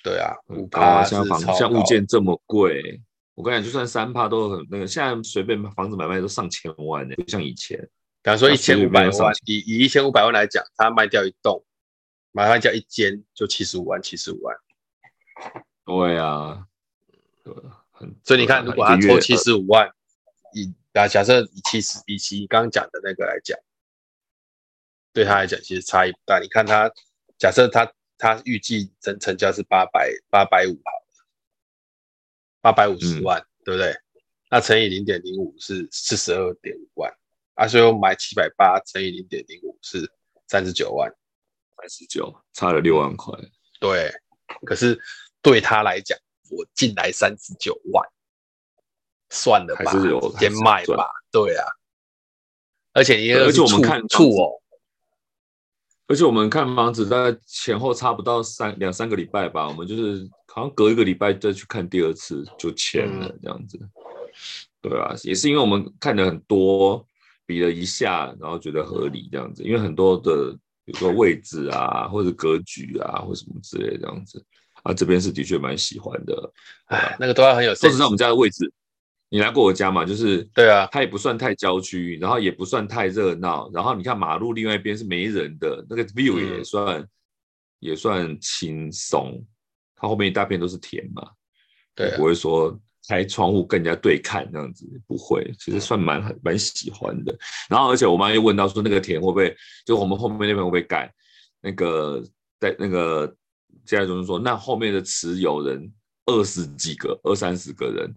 [0.02, 2.98] 对啊，五趴、啊、像房像物件这么贵，
[3.34, 4.86] 我跟你讲，就算三趴都很那个。
[4.86, 7.78] 现在随便房子买卖都上千万呢，不像以前。
[8.22, 11.62] 比方说一千五百万，以以一千五百万来讲，他卖掉一栋，
[12.32, 14.56] 买卖掉一间就七十五万，七十五万。
[15.84, 16.66] 对啊，
[17.44, 17.54] 对，
[17.90, 18.14] 很。
[18.24, 19.88] 所以你看，如果他抽七十五万，
[20.54, 23.58] 以啊，假设以七十以其刚刚讲的那个来讲，
[25.12, 26.38] 对他来讲其实差异不大。
[26.38, 26.90] 你看他，
[27.38, 30.90] 假设他他预计成成交是八百八百五好，
[32.60, 33.94] 八百五十万，嗯、对不对？
[34.50, 37.12] 那乘以零点零五是四十二点五万。
[37.54, 40.10] 啊，所以我买七百八乘以零点零五是
[40.46, 41.12] 三十九万，
[41.82, 43.36] 三十九差了六万块。
[43.80, 44.08] 对，
[44.64, 44.96] 可是
[45.42, 46.16] 对他来讲，
[46.48, 48.08] 我进来三十九万，
[49.30, 51.08] 算了吧，还是有先卖吧。
[51.32, 51.66] 对啊，
[52.92, 54.62] 而且因为而且我们看处哦，
[56.06, 63.76] 而且我们看房子大概前后差不到三两三个礼拜吧，我们就是好像隔一个礼拜再去看第二次就签了这样子。
[63.76, 63.90] 嗯、
[64.80, 67.04] 对啊，也是因为我们看的很多。
[67.44, 74.44] 比了一下，然后觉得合理这样子，因为很多的，比如说位置啊，或者格局啊，或什么之类这样子
[74.82, 76.52] 啊，这边是的确蛮喜欢的。
[76.86, 77.74] 哎，那个都要很有。
[77.74, 78.72] 说实在，我们家的位置，
[79.28, 80.04] 你来过我家嘛？
[80.04, 87.08] 就是对啊，它也不算太郊区，然后也不算太热闹，然后你看马路另外一边是没人的，那个 view 也算、嗯、
[87.78, 89.44] 也算轻松，
[89.96, 91.30] 它后面一大片都是田嘛，
[91.94, 92.78] 对、啊，不会说。
[93.12, 97.38] 开窗户跟人家对看这样子不会，其实算蛮很蛮喜欢的。
[97.68, 101.12] 然后而且我妈又问到说，那个田会不会就我们后面那边会不会盖？
[101.60, 102.24] 那个
[102.58, 103.26] 在那个
[103.84, 105.92] 接下来就是说，那后面的持有人
[106.24, 108.10] 二十几个、二三十个人，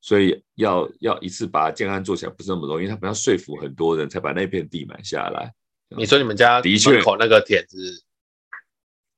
[0.00, 5.52] 所以要要一次把建安做起来不是那么容易，他们要说服很多人才把那片地买下来。
[5.96, 8.04] 你说你们家的确口那个田子，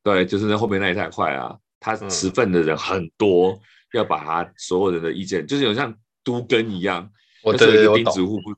[0.02, 3.50] 对，就是那后面那一大块啊，他持份的人很多。
[3.52, 3.60] 嗯
[3.98, 7.10] 要把他所有人的意见，就是有像都更一样，
[7.42, 8.54] 我这个钉子户不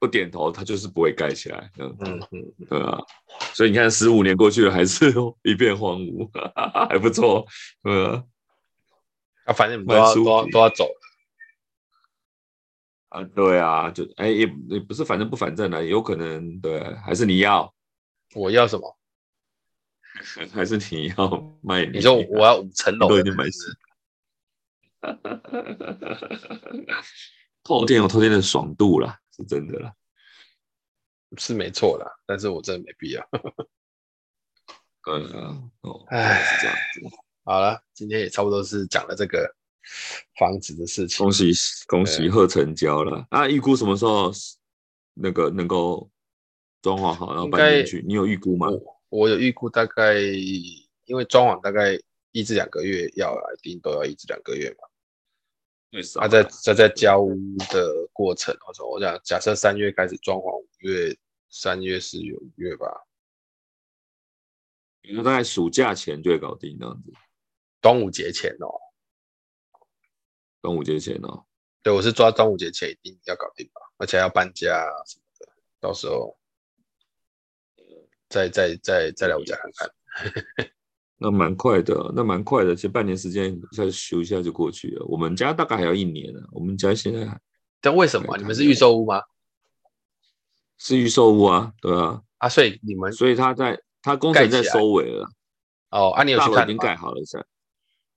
[0.00, 1.70] 不点头，他就是不会盖起来。
[1.78, 2.98] 嗯嗯嗯，对啊，
[3.54, 5.12] 所以你看，十五年过去了，还是
[5.44, 6.28] 一片荒芜，
[6.88, 7.46] 还不错。
[7.84, 8.14] 嗯，
[9.44, 10.88] 啊，反正你们都要都要都要走
[13.10, 17.72] 啊，对啊，就哎也也不是，反正不反正了，有可能对，还是你要，
[18.34, 18.98] 我要什么？
[20.52, 21.86] 还是你要卖？
[21.86, 23.76] 你说我要五层楼，都已经买死。
[25.02, 27.04] 哈哈哈哈哈！
[27.64, 29.92] 透天有透电的爽度啦，是真的啦，
[31.36, 33.28] 是没错啦，但是我真的没必要。
[35.10, 37.00] 嗯啊，哦，哎，是这样子。
[37.44, 39.52] 好了，今天也差不多是讲了这个
[40.38, 41.18] 房子的事情。
[41.18, 41.50] 恭喜
[41.88, 43.48] 恭喜，贺成交了啊！
[43.48, 44.30] 预估什么时候
[45.14, 46.08] 那个能够
[46.80, 48.04] 装潢好，然后搬进去？
[48.06, 48.68] 你有预估吗？
[48.68, 51.98] 我，我有预估，大概因为装潢大概
[52.30, 54.88] 一至两个月要来，一定都要一至两个月嘛。
[56.18, 57.36] 他在在在交屋
[57.70, 61.14] 的过程，我说我讲，假设三月开始装潢，五月、
[61.50, 62.86] 三月、四月、五月吧，
[65.02, 67.12] 你说大概暑假前就会搞定这样子，
[67.82, 68.72] 端午节前哦，
[70.62, 71.44] 端午节前哦，
[71.82, 76.38] 对，我是抓端午节前一定要搞定吧，而且要搬家什么的，到时候
[78.30, 79.90] 再再再再来我家看看。
[81.22, 85.06] 那蛮快的，那蛮快的，其实半年时间一下修一下就过去了。
[85.06, 86.40] 我们家大概还要一年呢。
[86.50, 87.40] 我们家现在还，
[87.80, 89.22] 但为什么你们是预售屋吗？
[90.78, 92.20] 是预售屋啊，对啊。
[92.38, 95.28] 啊，所以你们，所以他在他工程在收尾了。
[95.90, 96.64] 哦，啊，你有去看？
[96.64, 97.40] 已经盖好了噻。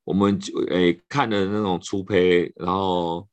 [0.03, 3.27] 我们就诶、欸、看的那种粗胚，然后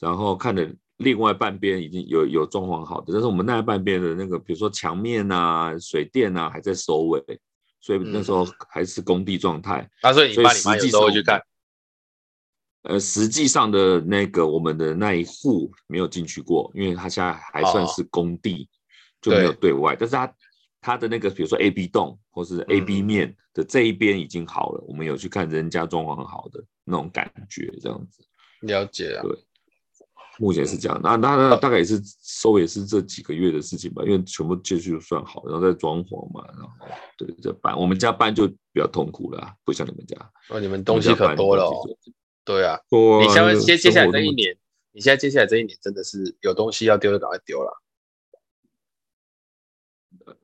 [0.00, 7.22] 然后看的另外半边已经有有装潢好的，但是我们那半边的那个，比如说墙面啊、水电啊，还在收尾。
[7.82, 9.86] 所以那时候还是工地状态。
[10.00, 11.42] 啊，所以你爸你妈有时候会去看。
[12.84, 19.94] 呃，实际上的那个我们的那一户没有进去过，因为他现在还算是工地，哦、就没有对外。
[19.94, 20.34] 对，但是他
[20.80, 28.24] 他的那个比如说 A B 栋或是 A B 面的这一边已经好了，嗯、我们有去看人家装潢很好的那种感觉，这样子。
[28.62, 29.22] 了解啊。
[29.22, 29.38] 对。
[30.38, 36.70] 目前是这样，那那那大概也是收也是这几个月的事情吧，因为全部继续算好，然后再装潢嘛，然后
[37.16, 40.16] 对这搬，我们家搬就比较痛苦了，不像你们家。
[40.48, 41.86] 哦，你们东西可多了哦。
[42.44, 44.56] 对啊，你现在接接下来这一年，
[44.92, 47.82] 你现在接下来这一年真的是有东西要丢就赶快丢了。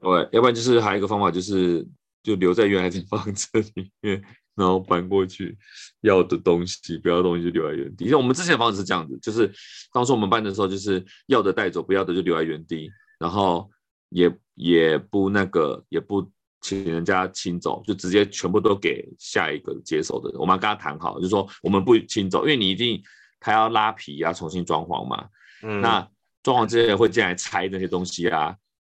[0.01, 1.86] 对，要不然就是还有一个方法就是
[2.23, 4.23] 就留在原来的房子里面，
[4.59, 5.56] 然后搬过去
[6.01, 8.09] 要的东西，不要的东西就留在原地。
[8.09, 9.51] 像我们之前的房子是这样子，就是
[9.93, 12.90] 当初我们搬的时候，就是要的带走，不要的就留在原地，
[13.20, 13.70] 然后
[14.10, 16.28] 也也不那个，也不
[16.60, 20.40] 请人家清走，就直接全部都给下一个接手的人。
[20.40, 23.01] 我们要跟他谈好，就是说我们不清走，因为你一定
[23.39, 25.28] 他要拉皮，啊重新装潢嘛。
[25.62, 26.09] 嗯，那
[26.43, 28.56] 装潢这些人会进来拆那些东西啊，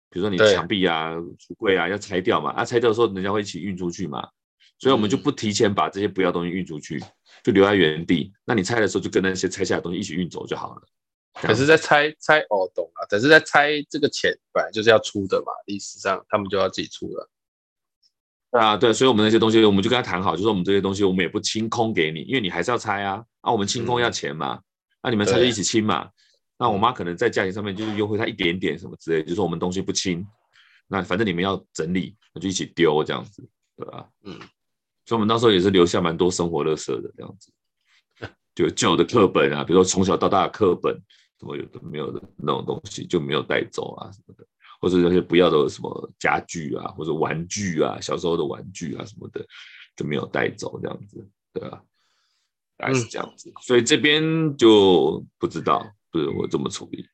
[0.09, 4.27] 比如说你墙壁啊、橱柜啊要拆掉嘛，啊拆掉的时候人家会一起运出去嘛。
[4.81, 6.99] 所以我们就不提前把这些不要东西运出去，
[7.43, 8.33] 就留在原地。
[8.43, 10.81] 那你拆的时候就跟那些拆下来的东西一起运走就好了。
[11.35, 13.05] 可是，在拆拆哦，懂了。
[13.07, 17.29] 可是，在拆这个钱本来就是要出的嘛，历史上他们就要自己出了。
[18.49, 23.23] 啊，对，所以我们那些东西，我们就跟他谈好，就说我们这些东西我们也不清空给你，因为你还是要拆啊。
[23.41, 24.59] 啊，我们清空要钱嘛，
[25.03, 26.09] 那、嗯啊、你们拆就一起清嘛。
[26.57, 30.25] 那我妈可能在价钱上面就是优惠他一点点什么之类，就是说我们东西不清，
[30.87, 33.47] 那反正你们要整理，那就一起丢这样子，
[33.77, 34.09] 对吧？
[34.23, 34.39] 嗯。
[35.11, 37.51] 所以，我们那时候也是留下蛮多生活垃圾的这样子，
[38.55, 40.95] 就旧的课本啊，比如说从小到大的课本，
[41.37, 44.47] 什么有的没有的那种东西就没有带走啊什么的，
[44.79, 49.45] 或者那些不要的什么家具啊，或者玩具啊，小时候的玩具啊什么的
[49.97, 51.83] 就没有带走这样子，对吧？
[52.77, 53.49] 大概是这样子。
[53.49, 57.05] 嗯、所以这边就不知道，不是我怎么处理，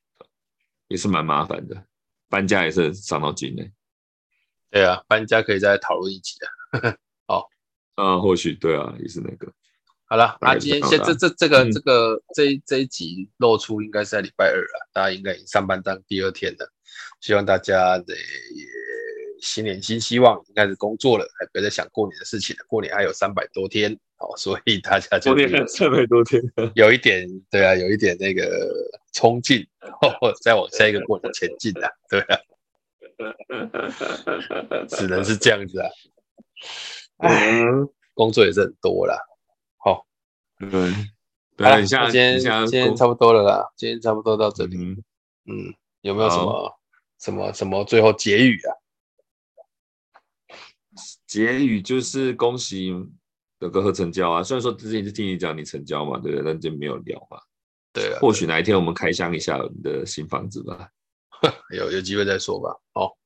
[0.87, 1.83] 也是蛮麻烦的，
[2.29, 3.67] 搬家也是伤脑筋的。
[4.69, 6.95] 对啊，搬家可以再讨论一集啊。
[7.97, 9.51] 啊，或许对啊，也是那个。
[10.09, 16.71] 好了，那今天先这这这个、嗯、这个这一这一集露出应该是在礼拜二了，大家应该已经上班当第二天了。
[17.19, 18.15] 希望大家的
[19.41, 22.63] 新年新希望，应该是工作了，还不要再想过年的事情了。
[22.69, 26.41] 过年还有三百多天，好，所以大家就过年三百多天，
[26.75, 28.71] 有一点对啊，有一点那个
[29.11, 32.39] 冲劲，哦，再往下一个过程前进啊，对啊，
[34.87, 35.89] 只能是这样子啊。
[37.23, 39.17] 嗯，工作也是很多啦。
[39.77, 40.05] 好，
[40.59, 40.69] 对，
[41.55, 44.77] 对啊，今天今天差不多了啦，今天差不多到这里。
[44.77, 44.97] 嗯，
[45.45, 46.79] 嗯，有没有什么
[47.19, 48.69] 什么什么最后结语啊？
[51.25, 52.93] 结语就是恭喜
[53.59, 54.43] 哥哥成交啊！
[54.43, 56.45] 虽然说之前是听你讲你成交嘛，对不对？
[56.45, 57.37] 但就没有聊嘛。
[57.93, 60.89] 对啊，或许哪一天我们开箱一下你的新房子吧。
[61.75, 62.75] 有有机会再说吧。
[62.93, 63.17] 好。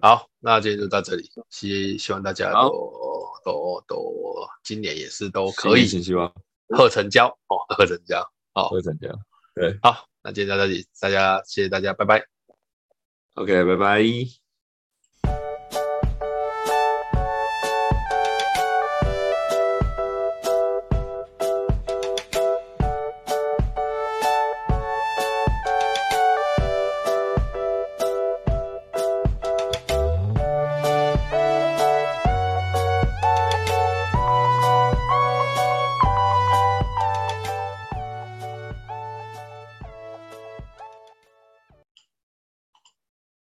[0.00, 1.30] 好，那今天就到这里。
[1.50, 2.70] 希希望大家都
[3.44, 3.96] 都都
[4.64, 6.32] 今年也是都可以，希望
[6.68, 8.20] 贺成交哦，贺成交，
[8.54, 9.08] 哦，贺成交。
[9.54, 12.24] 对，好，那今天到这里，大家谢谢大家，拜拜。
[13.34, 14.49] OK，拜拜。